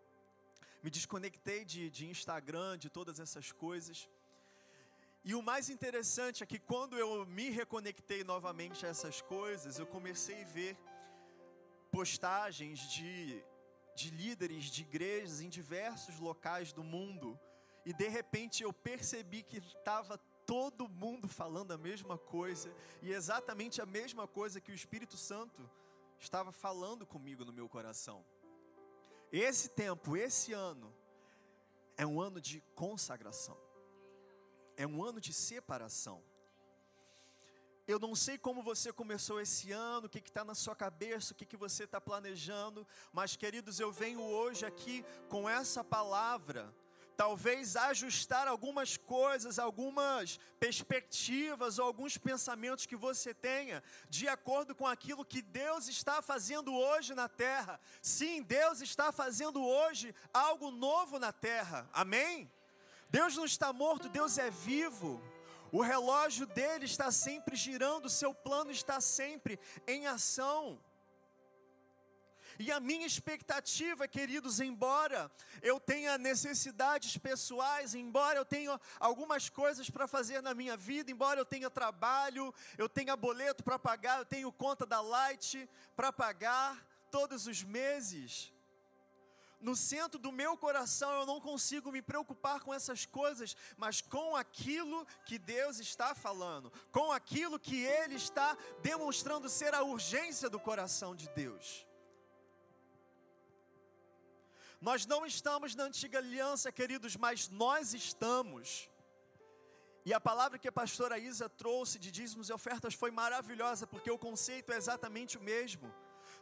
Me 0.81 0.91
desconectei 0.91 1.65
de, 1.65 1.91
de 1.91 2.07
Instagram, 2.07 2.79
de 2.79 2.89
todas 2.89 3.19
essas 3.19 3.51
coisas. 3.51 4.09
E 5.25 5.35
o 5.35 5.43
mais 5.43 5.69
interessante 5.69 6.45
é 6.45 6.47
que 6.47 6.61
quando 6.61 6.97
eu 6.97 7.27
me 7.27 7.51
reconectei 7.51 8.23
novamente 8.23 8.87
a 8.87 8.91
essas 8.91 9.21
coisas, 9.21 9.81
eu 9.81 9.87
comecei 9.89 10.43
a 10.43 10.47
ver 10.47 10.79
postagens 11.91 12.79
de, 12.93 13.43
de 13.97 14.09
líderes 14.11 14.67
de 14.67 14.83
igrejas 14.83 15.41
em 15.41 15.49
diversos 15.49 16.21
locais 16.21 16.73
do 16.73 16.85
mundo. 16.85 17.37
E 17.85 17.93
de 17.93 18.07
repente 18.07 18.63
eu 18.63 18.73
percebi 18.73 19.43
que 19.43 19.59
estava 19.59 20.17
todo 20.47 20.89
mundo 20.89 21.29
falando 21.29 21.73
a 21.73 21.79
mesma 21.79 22.17
coisa 22.19 22.75
e 23.03 23.13
exatamente 23.13 23.81
a 23.81 23.87
mesma 23.87 24.27
coisa 24.27 24.61
que 24.61 24.71
o 24.71 24.75
Espírito 24.75 25.17
Santo 25.17 25.69
estava 26.19 26.53
falando 26.53 27.07
comigo 27.07 27.45
no 27.45 27.53
meu 27.53 27.69
coração. 27.69 28.25
Esse 29.33 29.69
tempo, 29.69 30.17
esse 30.17 30.53
ano, 30.53 30.95
é 31.97 32.07
um 32.07 32.21
ano 32.21 32.41
de 32.41 32.61
consagração, 32.75 33.57
é 34.77 34.87
um 34.87 35.03
ano 35.03 35.21
de 35.21 35.33
separação. 35.33 36.23
Eu 37.87 37.99
não 37.99 38.15
sei 38.15 38.39
como 38.39 38.63
você 38.63 38.93
começou 38.93 39.41
esse 39.41 39.71
ano, 39.71 40.07
o 40.07 40.09
que 40.09 40.19
está 40.19 40.43
na 40.43 40.55
sua 40.55 40.75
cabeça, 40.75 41.33
o 41.33 41.37
que, 41.37 41.45
que 41.45 41.57
você 41.57 41.85
está 41.85 42.01
planejando, 42.01 42.87
mas 43.13 43.37
queridos, 43.37 43.79
eu 43.79 43.93
venho 43.93 44.23
hoje 44.23 44.65
aqui 44.65 45.05
com 45.29 45.47
essa 45.49 45.85
palavra 45.85 46.75
talvez 47.17 47.77
ajustar 47.77 48.47
algumas 48.49 48.97
coisas, 48.97 49.59
algumas 49.59 50.39
perspectivas 50.59 51.79
ou 51.79 51.87
alguns 51.87 52.17
pensamentos 52.19 52.87
que 52.87 52.97
você 52.97 53.33
tenha, 53.33 53.83
de 54.09 54.29
acordo 54.29 54.75
com 54.75 54.87
aquilo 54.87 55.25
que 55.25 55.43
Deus 55.43 55.89
está 55.89 56.21
fazendo 56.21 56.75
hoje 56.75 57.15
na 57.15 57.29
terra. 57.29 57.81
Sim, 58.03 58.43
Deus 58.43 58.81
está 58.81 59.13
fazendo 59.13 59.65
hoje 59.65 60.15
algo 60.33 60.71
novo 60.71 61.19
na 61.19 61.33
terra, 61.33 61.89
amém? 61.93 62.51
Deus 63.09 63.37
não 63.37 63.45
está 63.45 63.73
morto, 63.73 64.09
Deus 64.09 64.39
é 64.39 64.51
vivo. 64.51 65.23
O 65.71 65.83
relógio 65.83 66.47
dele 66.47 66.85
está 66.85 67.11
sempre 67.11 67.57
girando, 67.57 68.07
o 68.07 68.11
seu 68.11 68.33
plano 68.33 68.71
está 68.71 69.01
sempre 69.01 69.59
em 69.87 70.07
ação. 70.07 70.81
E 72.59 72.71
a 72.71 72.79
minha 72.79 73.07
expectativa, 73.07 74.07
queridos, 74.07 74.61
embora 74.61 75.31
eu 75.63 75.81
tenha 75.81 76.17
necessidades 76.17 77.17
pessoais, 77.17 77.95
embora 77.95 78.39
eu 78.39 78.45
tenha 78.45 78.81
algumas 79.01 79.49
coisas 79.49 79.91
para 79.91 80.07
fazer 80.07 80.43
na 80.43 80.55
minha 80.55 80.77
vida, 80.77 81.11
embora 81.11 81.41
eu 81.41 81.45
tenha 81.45 81.69
trabalho, 81.69 82.55
eu 82.79 82.89
tenha 82.89 83.17
boleto 83.17 83.65
para 83.65 83.79
pagar, 83.79 84.19
eu 84.19 84.25
tenho 84.25 84.53
conta 84.53 84.87
da 84.87 85.01
Light 85.01 85.69
para 85.97 86.13
pagar 86.13 86.87
todos 87.11 87.47
os 87.47 87.63
meses. 87.63 88.53
No 89.61 89.75
centro 89.75 90.19
do 90.19 90.31
meu 90.31 90.59
coração 90.59 91.11
eu 91.21 91.25
não 91.25 91.41
consigo 91.41 91.91
me 91.91 92.03
preocupar 92.03 92.61
com 92.61 92.75
essas 92.75 93.07
coisas, 93.07 93.57
mas 93.79 94.03
com 94.03 94.37
aquilo 94.37 95.07
que 95.25 95.39
Deus 95.39 95.81
está 95.81 96.15
falando, 96.15 96.71
com 96.93 97.11
aquilo 97.11 97.59
que 97.59 97.83
Ele 97.83 98.15
está 98.15 98.59
demonstrando 98.83 99.49
ser 99.49 99.73
a 99.73 99.83
urgência 99.83 100.51
do 100.51 100.61
coração 100.61 101.17
de 101.17 101.29
Deus. 101.31 101.87
Nós 104.87 105.07
não 105.07 105.25
estamos 105.25 105.75
na 105.75 105.85
antiga 105.85 106.19
aliança, 106.19 106.71
queridos, 106.71 107.17
mas 107.17 107.49
nós 107.49 107.95
estamos. 107.95 108.91
E 110.05 110.13
a 110.13 110.21
palavra 110.21 110.59
que 110.59 110.69
a 110.69 110.79
pastora 110.81 111.19
Isa 111.19 111.49
trouxe 111.49 111.99
de 111.99 112.11
dízimos 112.11 112.51
e 112.51 112.53
ofertas 112.53 112.93
foi 112.93 113.11
maravilhosa, 113.11 113.87
porque 113.87 114.11
o 114.11 114.19
conceito 114.19 114.75
é 114.75 114.77
exatamente 114.77 115.39
o 115.39 115.41
mesmo. 115.41 115.91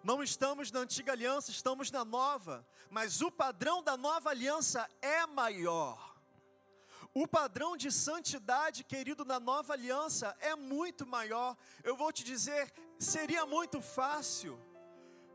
Não 0.03 0.21
estamos 0.25 0.73
na 0.73 0.81
antiga 0.81 1.13
aliança, 1.13 1.53
estamos 1.53 1.93
na 1.93 2.05
nova, 2.05 2.67
mas 2.91 3.23
o 3.23 3.31
padrão 3.31 3.81
da 3.81 3.97
nova 3.97 4.31
aliança 4.31 4.91
é 5.01 5.25
maior. 5.25 5.97
O 7.15 7.29
padrão 7.29 7.77
de 7.77 7.93
santidade, 7.93 8.83
querido, 8.83 9.25
na 9.25 9.39
nova 9.39 9.75
aliança 9.75 10.37
é 10.41 10.57
muito 10.57 11.07
maior. 11.07 11.57
Eu 11.85 11.97
vou 11.97 12.11
te 12.11 12.25
dizer, 12.25 12.75
seria 12.99 13.47
muito 13.47 13.81
fácil 13.81 14.59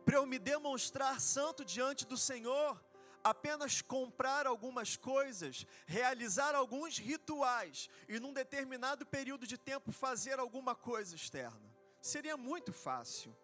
para 0.04 0.18
eu 0.18 0.26
me 0.26 0.38
demonstrar 0.38 1.22
santo 1.22 1.64
diante 1.64 2.06
do 2.06 2.18
Senhor 2.18 2.78
apenas 3.24 3.82
comprar 3.82 4.46
algumas 4.48 4.96
coisas, 4.96 5.66
realizar 5.86 6.56
alguns 6.56 6.98
rituais 6.98 7.90
e 8.08 8.20
num 8.20 8.34
determinado 8.34 9.06
período 9.06 9.46
de 9.46 9.58
tempo 9.58 9.92
fazer 9.92 10.40
alguma 10.40 10.76
coisa 10.76 11.16
externa. 11.16 11.76
Seria 12.02 12.38
muito 12.38 12.72
fácil. 12.72 13.36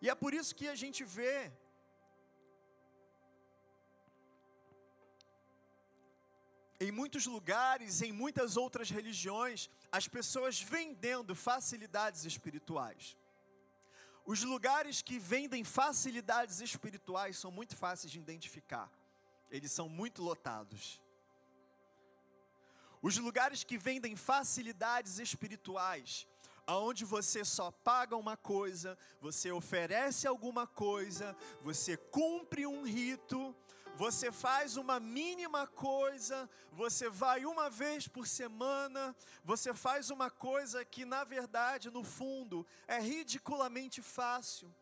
E 0.00 0.10
é 0.10 0.14
por 0.14 0.34
isso 0.34 0.54
que 0.54 0.68
a 0.68 0.74
gente 0.74 1.04
vê 1.04 1.52
em 6.78 6.92
muitos 6.92 7.26
lugares, 7.26 8.02
em 8.02 8.12
muitas 8.12 8.56
outras 8.56 8.90
religiões, 8.90 9.70
as 9.90 10.06
pessoas 10.06 10.60
vendendo 10.60 11.34
facilidades 11.34 12.24
espirituais. 12.24 13.16
Os 14.26 14.42
lugares 14.42 15.00
que 15.02 15.20
vendem 15.20 15.62
facilidades 15.62 16.60
espirituais 16.60 17.38
são 17.38 17.52
muito 17.52 17.76
fáceis 17.76 18.10
de 18.10 18.18
identificar. 18.18 18.90
Eles 19.48 19.70
são 19.70 19.88
muito 19.88 20.20
lotados. 20.20 21.00
Os 23.00 23.16
lugares 23.18 23.62
que 23.62 23.78
vendem 23.78 24.16
facilidades 24.16 25.20
espirituais, 25.20 26.26
aonde 26.66 27.04
você 27.04 27.44
só 27.44 27.70
paga 27.70 28.16
uma 28.16 28.36
coisa, 28.36 28.98
você 29.20 29.52
oferece 29.52 30.26
alguma 30.26 30.66
coisa, 30.66 31.36
você 31.62 31.96
cumpre 31.96 32.66
um 32.66 32.82
rito, 32.82 33.54
você 33.96 34.30
faz 34.30 34.76
uma 34.76 35.00
mínima 35.00 35.66
coisa, 35.66 36.48
você 36.70 37.08
vai 37.08 37.46
uma 37.46 37.70
vez 37.70 38.06
por 38.06 38.26
semana, 38.26 39.16
você 39.42 39.72
faz 39.72 40.10
uma 40.10 40.30
coisa 40.30 40.84
que 40.84 41.04
na 41.04 41.24
verdade, 41.24 41.90
no 41.90 42.04
fundo, 42.04 42.66
é 42.86 43.00
ridiculamente 43.00 44.02
fácil 44.02 44.72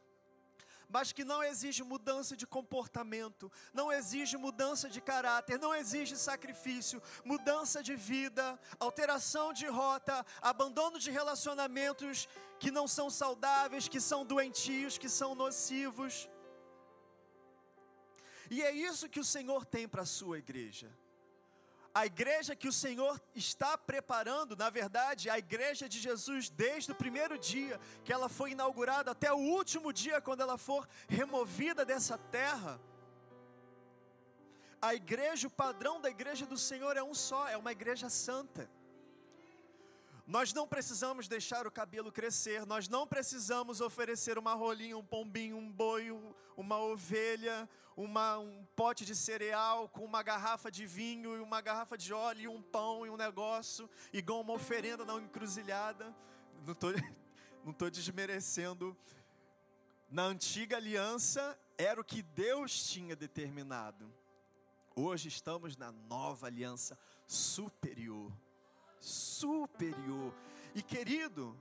mas 0.94 1.12
que 1.12 1.24
não 1.24 1.42
exige 1.42 1.82
mudança 1.82 2.36
de 2.36 2.46
comportamento, 2.46 3.50
não 3.72 3.90
exige 3.90 4.36
mudança 4.36 4.88
de 4.88 5.00
caráter, 5.00 5.58
não 5.58 5.74
exige 5.74 6.16
sacrifício, 6.16 7.02
mudança 7.24 7.82
de 7.82 7.96
vida, 7.96 8.56
alteração 8.78 9.52
de 9.52 9.66
rota, 9.66 10.24
abandono 10.40 10.96
de 10.98 11.10
relacionamentos 11.10 12.28
que 12.60 12.70
não 12.70 12.86
são 12.86 13.10
saudáveis, 13.10 13.88
que 13.88 14.00
são 14.00 14.24
doentios, 14.24 14.96
que 14.96 15.08
são 15.08 15.34
nocivos. 15.34 16.28
E 18.50 18.62
é 18.62 18.70
isso 18.70 19.08
que 19.08 19.20
o 19.20 19.24
Senhor 19.24 19.64
tem 19.64 19.88
para 19.88 20.02
a 20.02 20.06
sua 20.06 20.38
igreja. 20.38 20.90
A 21.94 22.06
igreja 22.06 22.56
que 22.56 22.66
o 22.66 22.72
Senhor 22.72 23.20
está 23.34 23.78
preparando, 23.78 24.56
na 24.56 24.68
verdade, 24.68 25.30
a 25.30 25.38
igreja 25.38 25.88
de 25.88 26.00
Jesus, 26.00 26.50
desde 26.50 26.90
o 26.90 26.94
primeiro 26.94 27.38
dia 27.38 27.80
que 28.04 28.12
ela 28.12 28.28
foi 28.28 28.50
inaugurada 28.50 29.12
até 29.12 29.32
o 29.32 29.38
último 29.38 29.92
dia, 29.92 30.20
quando 30.20 30.40
ela 30.40 30.58
for 30.58 30.88
removida 31.08 31.84
dessa 31.84 32.18
terra. 32.18 32.80
A 34.82 34.92
igreja, 34.92 35.46
o 35.46 35.50
padrão 35.50 36.00
da 36.00 36.10
igreja 36.10 36.44
do 36.44 36.58
Senhor 36.58 36.96
é 36.96 37.02
um 37.02 37.14
só, 37.14 37.48
é 37.48 37.56
uma 37.56 37.70
igreja 37.70 38.10
santa. 38.10 38.68
Nós 40.26 40.54
não 40.54 40.66
precisamos 40.66 41.28
deixar 41.28 41.66
o 41.66 41.70
cabelo 41.70 42.10
crescer, 42.10 42.64
nós 42.64 42.88
não 42.88 43.06
precisamos 43.06 43.82
oferecer 43.82 44.38
uma 44.38 44.54
rolinha, 44.54 44.96
um 44.96 45.04
pombinho, 45.04 45.58
um 45.58 45.70
boi, 45.70 46.10
uma 46.56 46.78
ovelha, 46.78 47.68
uma, 47.94 48.38
um 48.38 48.64
pote 48.74 49.04
de 49.04 49.14
cereal 49.14 49.86
com 49.86 50.02
uma 50.02 50.22
garrafa 50.22 50.70
de 50.70 50.86
vinho 50.86 51.36
e 51.36 51.40
uma 51.40 51.60
garrafa 51.60 51.98
de 51.98 52.14
óleo 52.14 52.40
e 52.40 52.48
um 52.48 52.62
pão 52.62 53.04
e 53.04 53.10
um 53.10 53.18
negócio, 53.18 53.88
igual 54.14 54.40
uma 54.40 54.54
oferenda 54.54 55.04
na 55.04 55.14
encruzilhada. 55.16 56.14
Não 56.64 56.72
estou 56.72 56.92
não 57.62 57.72
tô 57.74 57.90
desmerecendo. 57.90 58.96
Na 60.08 60.24
antiga 60.24 60.78
aliança 60.78 61.58
era 61.76 62.00
o 62.00 62.04
que 62.04 62.22
Deus 62.22 62.88
tinha 62.88 63.14
determinado. 63.14 64.10
Hoje 64.96 65.28
estamos 65.28 65.76
na 65.76 65.92
nova 65.92 66.46
aliança 66.46 66.98
superior 67.26 68.32
superior. 69.04 70.34
E 70.74 70.82
querido, 70.82 71.56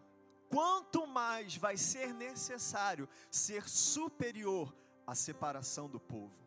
quanto 0.49 1.05
mais 1.05 1.57
vai 1.57 1.75
ser 1.77 2.13
necessário 2.13 3.07
ser 3.29 3.67
superior 3.67 4.73
à 5.05 5.13
separação 5.13 5.89
do 5.89 5.99
povo. 5.99 6.41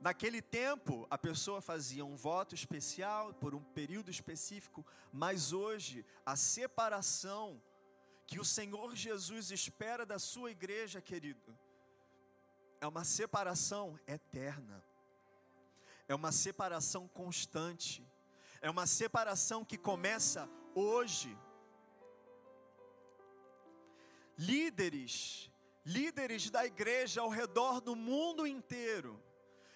Naquele 0.00 0.42
tempo, 0.42 1.06
a 1.08 1.16
pessoa 1.16 1.60
fazia 1.60 2.04
um 2.04 2.16
voto 2.16 2.54
especial 2.54 3.32
por 3.34 3.54
um 3.54 3.62
período 3.62 4.10
específico, 4.10 4.84
mas 5.12 5.52
hoje, 5.52 6.04
a 6.24 6.36
separação 6.36 7.62
que 8.26 8.38
o 8.40 8.44
Senhor 8.44 8.94
Jesus 8.94 9.50
espera 9.50 10.04
da 10.04 10.18
sua 10.18 10.50
igreja, 10.50 11.00
querido, 11.00 11.56
é 12.80 12.86
uma 12.86 13.04
separação 13.04 13.98
eterna, 14.06 14.84
é 16.08 16.14
uma 16.14 16.32
separação 16.32 17.08
constante 17.08 18.06
é 18.60 18.70
uma 18.70 18.86
separação 18.86 19.64
que 19.64 19.76
começa 19.76 20.48
hoje. 20.74 21.36
Líderes, 24.38 25.50
líderes 25.84 26.50
da 26.50 26.66
igreja 26.66 27.20
ao 27.20 27.28
redor 27.28 27.80
do 27.80 27.96
mundo 27.96 28.46
inteiro, 28.46 29.22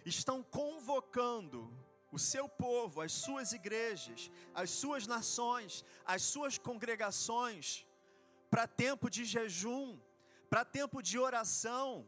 estão 0.05 0.43
convocando 0.43 1.73
o 2.13 2.19
seu 2.19 2.49
povo, 2.49 3.01
as 3.01 3.13
suas 3.13 3.53
igrejas, 3.53 4.31
as 4.55 4.71
suas 4.71 5.07
nações, 5.07 5.85
as 6.05 6.23
suas 6.23 6.59
congregações, 6.59 7.87
para 8.51 8.67
tempo 8.67 9.09
de 9.09 9.25
jejum, 9.25 9.99
para 10.49 10.65
tempo 10.65 11.01
de 11.01 11.19
oração, 11.19 12.07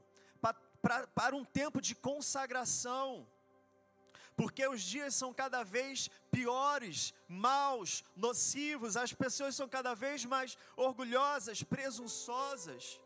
para, 1.15 1.37
um 1.37 1.45
tempo 1.45 1.81
de 1.81 1.95
consagração 1.95 3.27
porque 4.37 4.67
os 4.67 4.83
dias 4.83 5.15
são 5.15 5.33
cada 5.33 5.63
vez 5.63 6.09
piores, 6.31 7.13
maus, 7.29 8.03
nocivos, 8.17 8.97
as 8.97 9.13
pessoas 9.13 9.55
são 9.55 9.69
cada 9.69 9.95
vez 9.95 10.25
mais 10.25 10.57
orgulhosas, 10.77 11.63
presunçosas. 11.63 13.01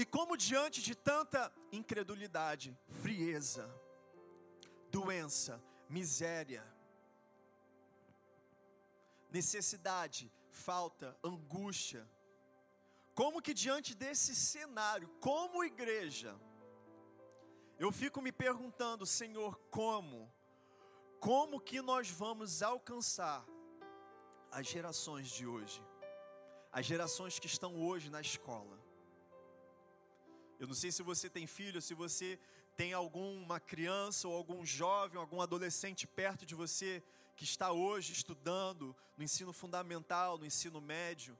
E 0.00 0.04
como 0.04 0.36
diante 0.36 0.80
de 0.80 0.94
tanta 0.94 1.52
incredulidade, 1.72 2.76
frieza, 3.02 3.68
doença, 4.92 5.60
miséria, 5.88 6.64
necessidade, 9.28 10.32
falta, 10.50 11.16
angústia. 11.22 12.08
Como 13.14 13.42
que 13.42 13.52
diante 13.52 13.94
desse 13.94 14.34
cenário, 14.34 15.08
como 15.20 15.64
igreja, 15.64 16.38
eu 17.78 17.90
fico 17.92 18.20
me 18.20 18.32
perguntando, 18.32 19.06
Senhor, 19.06 19.56
como? 19.70 20.32
Como 21.20 21.60
que 21.60 21.80
nós 21.80 22.10
vamos 22.10 22.62
alcançar 22.62 23.44
as 24.50 24.66
gerações 24.66 25.28
de 25.28 25.46
hoje? 25.46 25.82
As 26.72 26.86
gerações 26.86 27.38
que 27.38 27.46
estão 27.46 27.80
hoje 27.80 28.10
na 28.10 28.20
escola. 28.20 28.78
Eu 30.58 30.66
não 30.66 30.74
sei 30.74 30.90
se 30.90 31.02
você 31.02 31.30
tem 31.30 31.46
filho, 31.46 31.80
se 31.80 31.94
você 31.94 32.38
tem 32.76 32.92
alguma 32.92 33.58
criança 33.58 34.28
ou 34.28 34.34
algum 34.34 34.64
jovem, 34.64 35.18
algum 35.18 35.40
adolescente 35.40 36.06
perto 36.06 36.44
de 36.44 36.54
você 36.54 37.02
que 37.38 37.44
está 37.44 37.70
hoje 37.70 38.12
estudando 38.12 38.96
no 39.16 39.22
ensino 39.22 39.52
fundamental, 39.52 40.36
no 40.36 40.44
ensino 40.44 40.80
médio. 40.80 41.38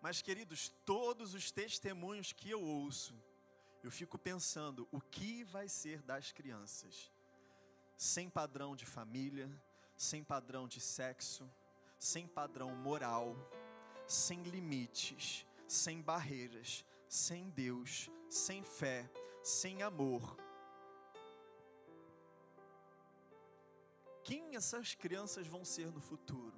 Mas, 0.00 0.22
queridos, 0.22 0.72
todos 0.86 1.34
os 1.34 1.50
testemunhos 1.50 2.32
que 2.32 2.48
eu 2.48 2.62
ouço, 2.62 3.20
eu 3.82 3.90
fico 3.90 4.16
pensando: 4.16 4.88
o 4.92 5.00
que 5.00 5.42
vai 5.42 5.68
ser 5.68 6.00
das 6.02 6.30
crianças? 6.30 7.10
Sem 7.96 8.30
padrão 8.30 8.76
de 8.76 8.86
família, 8.86 9.50
sem 9.96 10.22
padrão 10.22 10.68
de 10.68 10.80
sexo, 10.80 11.50
sem 11.98 12.28
padrão 12.28 12.76
moral, 12.76 13.36
sem 14.06 14.44
limites, 14.44 15.44
sem 15.66 16.00
barreiras, 16.00 16.84
sem 17.08 17.50
Deus, 17.50 18.08
sem 18.28 18.62
fé, 18.62 19.10
sem 19.42 19.82
amor 19.82 20.38
quem 24.30 24.54
essas 24.54 24.94
crianças 24.94 25.44
vão 25.48 25.64
ser 25.64 25.90
no 25.90 26.00
futuro. 26.00 26.54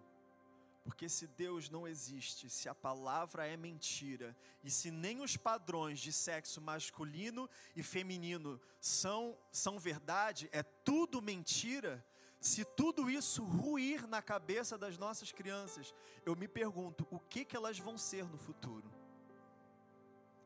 Porque 0.84 1.08
se 1.08 1.26
Deus 1.26 1.70
não 1.70 1.88
existe, 1.88 2.50
se 2.50 2.68
a 2.68 2.74
palavra 2.74 3.46
é 3.46 3.56
mentira, 3.56 4.36
e 4.62 4.70
se 4.70 4.90
nem 4.90 5.22
os 5.22 5.38
padrões 5.38 5.98
de 5.98 6.12
sexo 6.12 6.60
masculino 6.60 7.48
e 7.74 7.82
feminino 7.82 8.60
são, 8.78 9.38
são 9.50 9.78
verdade, 9.78 10.50
é 10.52 10.62
tudo 10.62 11.22
mentira, 11.22 12.04
se 12.38 12.62
tudo 12.62 13.08
isso 13.08 13.42
ruir 13.42 14.06
na 14.06 14.20
cabeça 14.20 14.76
das 14.76 14.98
nossas 14.98 15.32
crianças, 15.32 15.94
eu 16.26 16.36
me 16.36 16.48
pergunto, 16.48 17.08
o 17.10 17.18
que, 17.18 17.42
que 17.42 17.56
elas 17.56 17.78
vão 17.78 17.96
ser 17.96 18.28
no 18.28 18.36
futuro? 18.36 18.92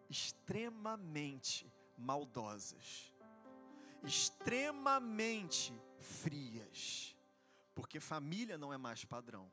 Extremamente 0.09 1.69
maldosas, 1.99 3.13
extremamente 4.05 5.75
frias 5.99 7.16
porque 7.77 8.01
família 8.01 8.57
não 8.57 8.73
é 8.73 8.79
mais 8.79 9.05
padrão. 9.05 9.53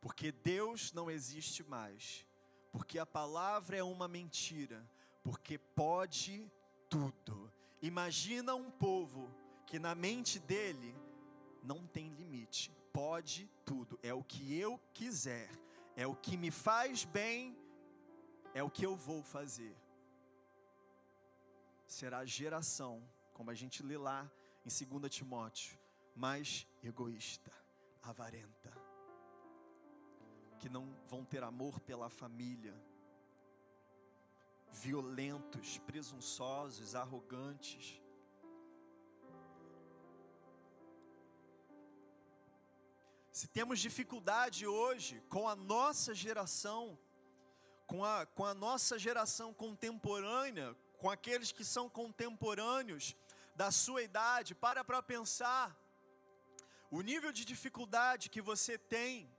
Porque 0.00 0.30
Deus 0.30 0.92
não 0.92 1.10
existe 1.10 1.64
mais. 1.64 2.24
Porque 2.70 2.96
a 2.96 3.04
palavra 3.04 3.76
é 3.76 3.82
uma 3.82 4.06
mentira. 4.06 4.88
Porque 5.24 5.58
pode 5.58 6.48
tudo. 6.88 7.52
Imagina 7.82 8.54
um 8.54 8.70
povo 8.70 9.34
que 9.66 9.80
na 9.80 9.96
mente 9.96 10.38
dele 10.38 10.94
não 11.60 11.84
tem 11.88 12.14
limite. 12.14 12.70
Pode 12.92 13.50
tudo. 13.64 13.98
É 14.00 14.14
o 14.14 14.22
que 14.22 14.56
eu 14.56 14.78
quiser. 14.94 15.50
É 15.96 16.06
o 16.06 16.14
que 16.14 16.36
me 16.36 16.52
faz 16.52 17.04
bem. 17.04 17.58
É 18.54 18.62
o 18.62 18.70
que 18.70 18.86
eu 18.86 18.94
vou 18.94 19.24
fazer. 19.24 19.76
Será 21.84 22.18
a 22.18 22.24
geração, 22.24 23.02
como 23.34 23.50
a 23.50 23.54
gente 23.54 23.82
lê 23.82 23.98
lá 23.98 24.30
em 24.64 24.86
2 25.00 25.12
Timóteo, 25.12 25.76
mais 26.18 26.66
egoísta, 26.82 27.52
avarenta, 28.02 28.72
que 30.58 30.68
não 30.68 30.92
vão 31.06 31.24
ter 31.24 31.44
amor 31.44 31.78
pela 31.78 32.10
família, 32.10 32.74
violentos, 34.72 35.78
presunçosos, 35.78 36.96
arrogantes. 36.96 38.02
Se 43.30 43.46
temos 43.46 43.78
dificuldade 43.78 44.66
hoje 44.66 45.22
com 45.28 45.48
a 45.48 45.54
nossa 45.54 46.12
geração, 46.16 46.98
com 47.86 48.04
a, 48.04 48.26
com 48.26 48.44
a 48.44 48.54
nossa 48.54 48.98
geração 48.98 49.54
contemporânea, 49.54 50.76
com 50.98 51.08
aqueles 51.08 51.52
que 51.52 51.64
são 51.64 51.88
contemporâneos 51.88 53.14
da 53.54 53.70
sua 53.70 54.02
idade, 54.02 54.52
para 54.52 54.82
para 54.82 55.00
pensar 55.00 55.76
o 56.90 57.00
nível 57.00 57.32
de 57.32 57.44
dificuldade 57.44 58.30
que 58.30 58.40
você 58.40 58.78
tem. 58.78 59.30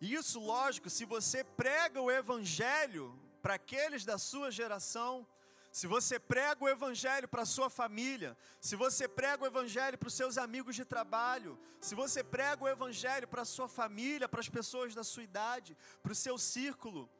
Isso, 0.00 0.38
lógico, 0.38 0.88
se 0.88 1.04
você 1.04 1.42
prega 1.42 2.00
o 2.00 2.10
evangelho 2.10 3.18
para 3.42 3.54
aqueles 3.54 4.04
da 4.04 4.16
sua 4.16 4.50
geração, 4.50 5.26
se 5.72 5.86
você 5.86 6.18
prega 6.18 6.64
o 6.64 6.68
evangelho 6.68 7.28
para 7.28 7.42
a 7.42 7.46
sua 7.46 7.68
família, 7.68 8.36
se 8.60 8.74
você 8.76 9.06
prega 9.06 9.42
o 9.42 9.46
evangelho 9.46 9.98
para 9.98 10.08
os 10.08 10.14
seus 10.14 10.38
amigos 10.38 10.74
de 10.76 10.84
trabalho, 10.84 11.58
se 11.80 11.94
você 11.94 12.22
prega 12.22 12.64
o 12.64 12.68
evangelho 12.68 13.28
para 13.28 13.42
a 13.42 13.44
sua 13.44 13.68
família, 13.68 14.28
para 14.28 14.40
as 14.40 14.48
pessoas 14.48 14.94
da 14.94 15.04
sua 15.04 15.24
idade, 15.24 15.76
para 16.02 16.12
o 16.12 16.14
seu 16.14 16.38
círculo 16.38 17.10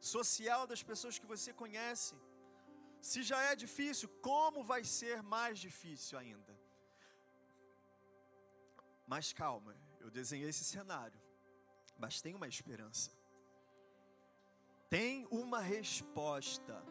social 0.00 0.66
das 0.66 0.82
pessoas 0.82 1.18
que 1.18 1.26
você 1.26 1.52
conhece, 1.52 2.14
se 3.00 3.22
já 3.22 3.40
é 3.42 3.54
difícil, 3.54 4.08
como 4.20 4.64
vai 4.64 4.84
ser 4.84 5.22
mais 5.22 5.58
difícil 5.58 6.18
ainda? 6.18 6.61
Mas 9.06 9.32
calma, 9.32 9.76
eu 10.00 10.10
desenhei 10.10 10.48
esse 10.48 10.64
cenário, 10.64 11.20
mas 11.98 12.20
tem 12.20 12.34
uma 12.34 12.48
esperança. 12.48 13.10
Tem 14.88 15.26
uma 15.30 15.60
resposta. 15.60 16.84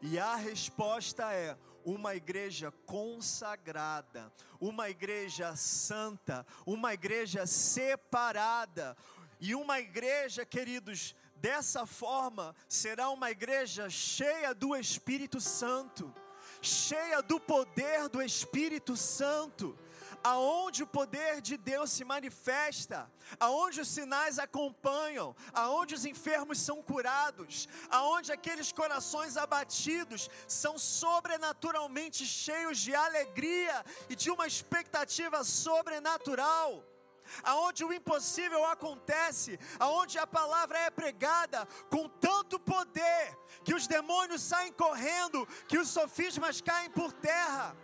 E 0.00 0.18
a 0.18 0.36
resposta 0.36 1.32
é 1.32 1.56
uma 1.84 2.14
igreja 2.14 2.72
consagrada, 2.86 4.32
uma 4.60 4.88
igreja 4.88 5.54
santa, 5.54 6.46
uma 6.66 6.94
igreja 6.94 7.46
separada. 7.46 8.96
E 9.40 9.54
uma 9.54 9.80
igreja, 9.80 10.46
queridos, 10.46 11.14
dessa 11.36 11.84
forma 11.84 12.54
será 12.68 13.10
uma 13.10 13.30
igreja 13.30 13.90
cheia 13.90 14.54
do 14.54 14.76
Espírito 14.76 15.40
Santo, 15.40 16.14
cheia 16.60 17.20
do 17.20 17.40
poder 17.40 18.08
do 18.08 18.22
Espírito 18.22 18.96
Santo 18.96 19.76
aonde 20.22 20.82
o 20.82 20.86
poder 20.86 21.40
de 21.40 21.56
Deus 21.56 21.90
se 21.90 22.04
manifesta, 22.04 23.10
aonde 23.38 23.80
os 23.80 23.88
sinais 23.88 24.38
acompanham, 24.38 25.34
aonde 25.52 25.94
os 25.94 26.04
enfermos 26.04 26.58
são 26.58 26.82
curados, 26.82 27.68
aonde 27.90 28.32
aqueles 28.32 28.72
corações 28.72 29.36
abatidos 29.36 30.28
são 30.46 30.78
sobrenaturalmente 30.78 32.24
cheios 32.26 32.78
de 32.78 32.94
alegria 32.94 33.84
e 34.08 34.14
de 34.14 34.30
uma 34.30 34.46
expectativa 34.46 35.44
sobrenatural 35.44 36.84
aonde 37.42 37.84
o 37.84 37.92
impossível 37.92 38.64
acontece, 38.66 39.58
aonde 39.78 40.18
a 40.18 40.26
palavra 40.26 40.78
é 40.78 40.90
pregada 40.90 41.66
com 41.88 42.08
tanto 42.08 42.58
poder 42.58 43.38
que 43.64 43.74
os 43.74 43.86
demônios 43.86 44.42
saem 44.42 44.72
correndo, 44.72 45.46
que 45.68 45.78
os 45.78 45.88
sofismas 45.88 46.60
caem 46.60 46.90
por 46.90 47.12
terra 47.12 47.76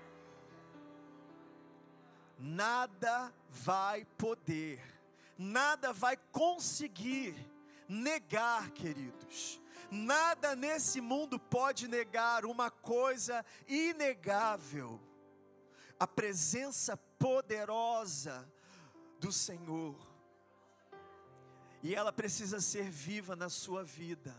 nada 2.38 3.32
vai 3.50 4.04
poder, 4.16 4.80
nada 5.36 5.92
vai 5.92 6.16
conseguir 6.30 7.34
negar, 7.88 8.70
queridos. 8.70 9.60
Nada 9.90 10.54
nesse 10.54 11.00
mundo 11.00 11.38
pode 11.38 11.88
negar 11.88 12.44
uma 12.44 12.70
coisa 12.70 13.44
inegável: 13.66 15.00
a 15.98 16.06
presença 16.06 16.96
poderosa 17.18 18.46
do 19.18 19.32
Senhor. 19.32 19.96
E 21.82 21.94
ela 21.94 22.12
precisa 22.12 22.60
ser 22.60 22.90
viva 22.90 23.34
na 23.34 23.48
sua 23.48 23.82
vida, 23.82 24.36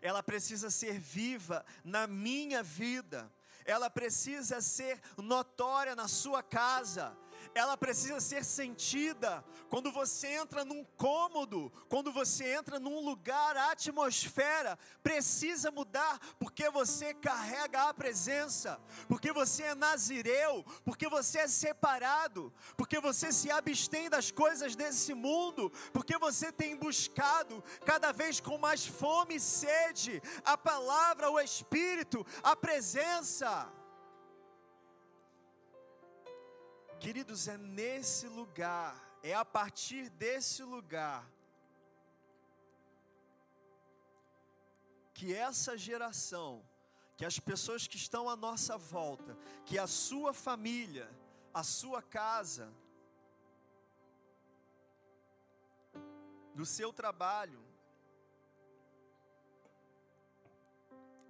ela 0.00 0.22
precisa 0.22 0.70
ser 0.70 0.98
viva 0.98 1.64
na 1.82 2.06
minha 2.06 2.62
vida 2.62 3.30
ela 3.68 3.90
precisa 3.90 4.62
ser 4.62 4.98
notória 5.18 5.94
na 5.94 6.08
sua 6.08 6.42
casa, 6.42 7.14
ela 7.54 7.76
precisa 7.76 8.20
ser 8.20 8.44
sentida. 8.44 9.44
Quando 9.68 9.92
você 9.92 10.28
entra 10.28 10.64
num 10.64 10.84
cômodo, 10.96 11.72
quando 11.88 12.12
você 12.12 12.54
entra 12.54 12.78
num 12.78 13.00
lugar, 13.00 13.56
a 13.56 13.72
atmosfera 13.72 14.78
precisa 15.02 15.70
mudar, 15.70 16.18
porque 16.38 16.70
você 16.70 17.12
carrega 17.14 17.88
a 17.88 17.94
presença, 17.94 18.80
porque 19.08 19.32
você 19.32 19.64
é 19.64 19.74
nazireu, 19.74 20.64
porque 20.84 21.08
você 21.08 21.40
é 21.40 21.48
separado, 21.48 22.52
porque 22.76 23.00
você 23.00 23.32
se 23.32 23.50
abstém 23.50 24.08
das 24.08 24.30
coisas 24.30 24.74
desse 24.74 25.14
mundo, 25.14 25.70
porque 25.92 26.16
você 26.18 26.50
tem 26.50 26.76
buscado 26.76 27.62
cada 27.84 28.12
vez 28.12 28.40
com 28.40 28.58
mais 28.58 28.86
fome 28.86 29.36
e 29.36 29.40
sede 29.40 30.22
a 30.44 30.56
palavra, 30.56 31.30
o 31.30 31.40
Espírito, 31.40 32.26
a 32.42 32.56
presença. 32.56 33.77
Queridos, 37.00 37.46
é 37.46 37.56
nesse 37.56 38.26
lugar, 38.26 38.92
é 39.22 39.32
a 39.32 39.44
partir 39.44 40.10
desse 40.10 40.62
lugar, 40.62 41.30
que 45.14 45.34
essa 45.34 45.76
geração, 45.76 46.64
que 47.16 47.24
as 47.24 47.38
pessoas 47.40 47.86
que 47.86 47.96
estão 47.96 48.28
à 48.28 48.36
nossa 48.36 48.76
volta, 48.76 49.36
que 49.64 49.78
a 49.78 49.86
sua 49.86 50.32
família, 50.32 51.08
a 51.52 51.64
sua 51.64 52.00
casa, 52.00 52.72
no 56.54 56.66
seu 56.66 56.92
trabalho, 56.92 57.64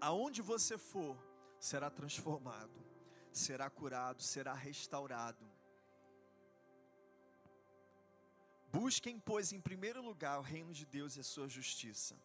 aonde 0.01 0.43
você 0.43 0.77
for, 0.77 1.16
será 1.59 1.91
transformado, 1.91 2.85
será 3.33 3.71
curado, 3.71 4.23
será 4.23 4.53
restaurado. 4.53 5.47
Busquem, 8.71 9.19
pois, 9.19 9.53
em 9.53 9.61
primeiro 9.61 10.03
lugar 10.03 10.39
o 10.39 10.43
reino 10.43 10.73
de 10.73 10.85
Deus 10.85 11.16
e 11.16 11.21
a 11.21 11.25
sua 11.25 11.49
justiça. 11.49 12.16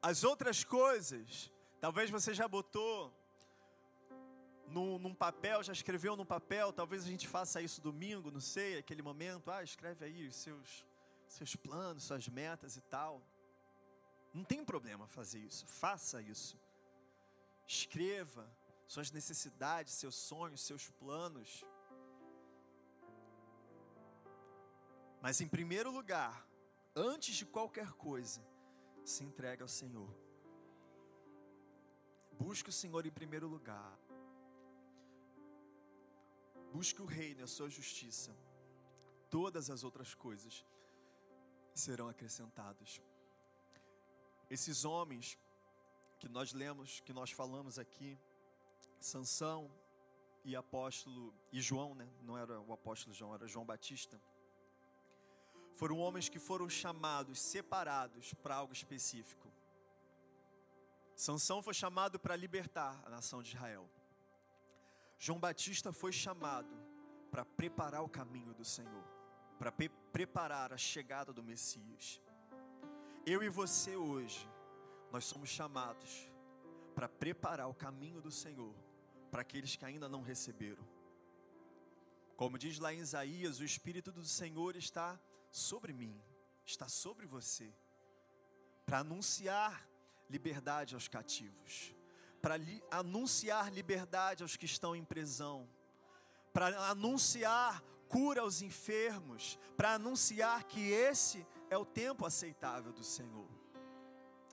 As 0.00 0.24
outras 0.24 0.64
coisas, 0.64 1.52
talvez 1.78 2.08
você 2.08 2.32
já 2.32 2.48
botou 2.48 3.12
num, 4.66 4.98
num, 4.98 5.14
papel, 5.14 5.62
já 5.62 5.72
escreveu 5.72 6.16
num 6.16 6.24
papel, 6.24 6.72
talvez 6.72 7.04
a 7.04 7.08
gente 7.08 7.28
faça 7.28 7.60
isso 7.60 7.82
domingo, 7.82 8.30
não 8.30 8.40
sei, 8.40 8.78
aquele 8.78 9.02
momento, 9.02 9.50
ah, 9.50 9.62
escreve 9.62 10.04
aí 10.04 10.28
os 10.28 10.36
seus, 10.36 10.86
seus 11.28 11.54
planos, 11.56 12.04
suas 12.04 12.28
metas 12.28 12.76
e 12.76 12.80
tal. 12.80 13.20
Não 14.32 14.44
tem 14.44 14.64
problema 14.64 15.06
fazer 15.06 15.40
isso, 15.40 15.66
faça 15.66 16.22
isso. 16.22 16.58
Escreva 17.66 18.48
suas 18.86 19.10
necessidades, 19.10 19.94
seus 19.94 20.14
sonhos, 20.14 20.62
seus 20.62 20.88
planos. 20.90 21.64
Mas 25.20 25.40
em 25.40 25.48
primeiro 25.48 25.90
lugar, 25.90 26.48
antes 26.96 27.34
de 27.34 27.44
qualquer 27.44 27.92
coisa, 27.92 28.42
se 29.04 29.22
entregue 29.22 29.62
ao 29.62 29.68
Senhor. 29.68 30.10
Busque 32.32 32.70
o 32.70 32.72
Senhor 32.72 33.04
em 33.04 33.10
primeiro 33.10 33.46
lugar. 33.46 33.98
Busque 36.72 37.02
o 37.02 37.04
reino 37.04 37.44
a 37.44 37.46
sua 37.46 37.68
justiça. 37.68 38.34
Todas 39.28 39.68
as 39.68 39.84
outras 39.84 40.14
coisas 40.14 40.64
serão 41.74 42.08
acrescentadas. 42.08 43.00
Esses 44.48 44.84
homens 44.84 45.38
que 46.18 46.28
nós 46.28 46.52
lemos, 46.52 47.00
que 47.00 47.12
nós 47.12 47.30
falamos 47.30 47.78
aqui, 47.78 48.18
Sansão 48.98 49.70
e 50.44 50.56
apóstolo 50.56 51.34
e 51.52 51.60
João, 51.60 51.94
né? 51.94 52.10
Não 52.22 52.36
era 52.36 52.58
o 52.60 52.72
apóstolo 52.72 53.14
João, 53.14 53.34
era 53.34 53.46
João 53.46 53.64
Batista 53.64 54.20
foram 55.72 55.98
homens 55.98 56.28
que 56.28 56.38
foram 56.38 56.68
chamados, 56.68 57.40
separados 57.40 58.34
para 58.34 58.54
algo 58.54 58.72
específico. 58.72 59.50
Sansão 61.14 61.62
foi 61.62 61.74
chamado 61.74 62.18
para 62.18 62.36
libertar 62.36 63.00
a 63.04 63.10
nação 63.10 63.42
de 63.42 63.50
Israel. 63.50 63.88
João 65.18 65.38
Batista 65.38 65.92
foi 65.92 66.12
chamado 66.12 66.74
para 67.30 67.44
preparar 67.44 68.02
o 68.02 68.08
caminho 68.08 68.54
do 68.54 68.64
Senhor, 68.64 69.04
para 69.58 69.70
pre 69.70 69.88
preparar 70.12 70.72
a 70.72 70.78
chegada 70.78 71.32
do 71.32 71.42
Messias. 71.42 72.20
Eu 73.26 73.42
e 73.42 73.48
você 73.48 73.94
hoje, 73.96 74.48
nós 75.12 75.24
somos 75.26 75.48
chamados 75.48 76.30
para 76.94 77.08
preparar 77.08 77.68
o 77.68 77.74
caminho 77.74 78.20
do 78.20 78.30
Senhor 78.30 78.74
para 79.30 79.42
aqueles 79.42 79.76
que 79.76 79.84
ainda 79.84 80.08
não 80.08 80.22
receberam. 80.22 80.84
Como 82.36 82.58
diz 82.58 82.78
lá 82.78 82.92
em 82.92 82.98
Isaías, 82.98 83.60
o 83.60 83.64
Espírito 83.64 84.10
do 84.10 84.24
Senhor 84.24 84.74
está 84.74 85.20
sobre 85.50 85.92
mim, 85.92 86.20
está 86.64 86.88
sobre 86.88 87.26
você, 87.26 87.72
para 88.84 88.98
anunciar 88.98 89.88
liberdade 90.28 90.94
aos 90.94 91.08
cativos, 91.08 91.94
para 92.40 92.56
li 92.56 92.82
anunciar 92.90 93.72
liberdade 93.72 94.42
aos 94.42 94.56
que 94.56 94.66
estão 94.66 94.94
em 94.96 95.04
prisão, 95.04 95.68
para 96.52 96.88
anunciar 96.88 97.82
cura 98.08 98.40
aos 98.40 98.62
enfermos, 98.62 99.58
para 99.76 99.94
anunciar 99.94 100.64
que 100.64 100.90
esse 100.90 101.46
é 101.68 101.76
o 101.76 101.84
tempo 101.84 102.26
aceitável 102.26 102.92
do 102.92 103.04
Senhor. 103.04 103.48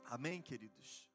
Amém, 0.06 0.42
queridos? 0.42 1.07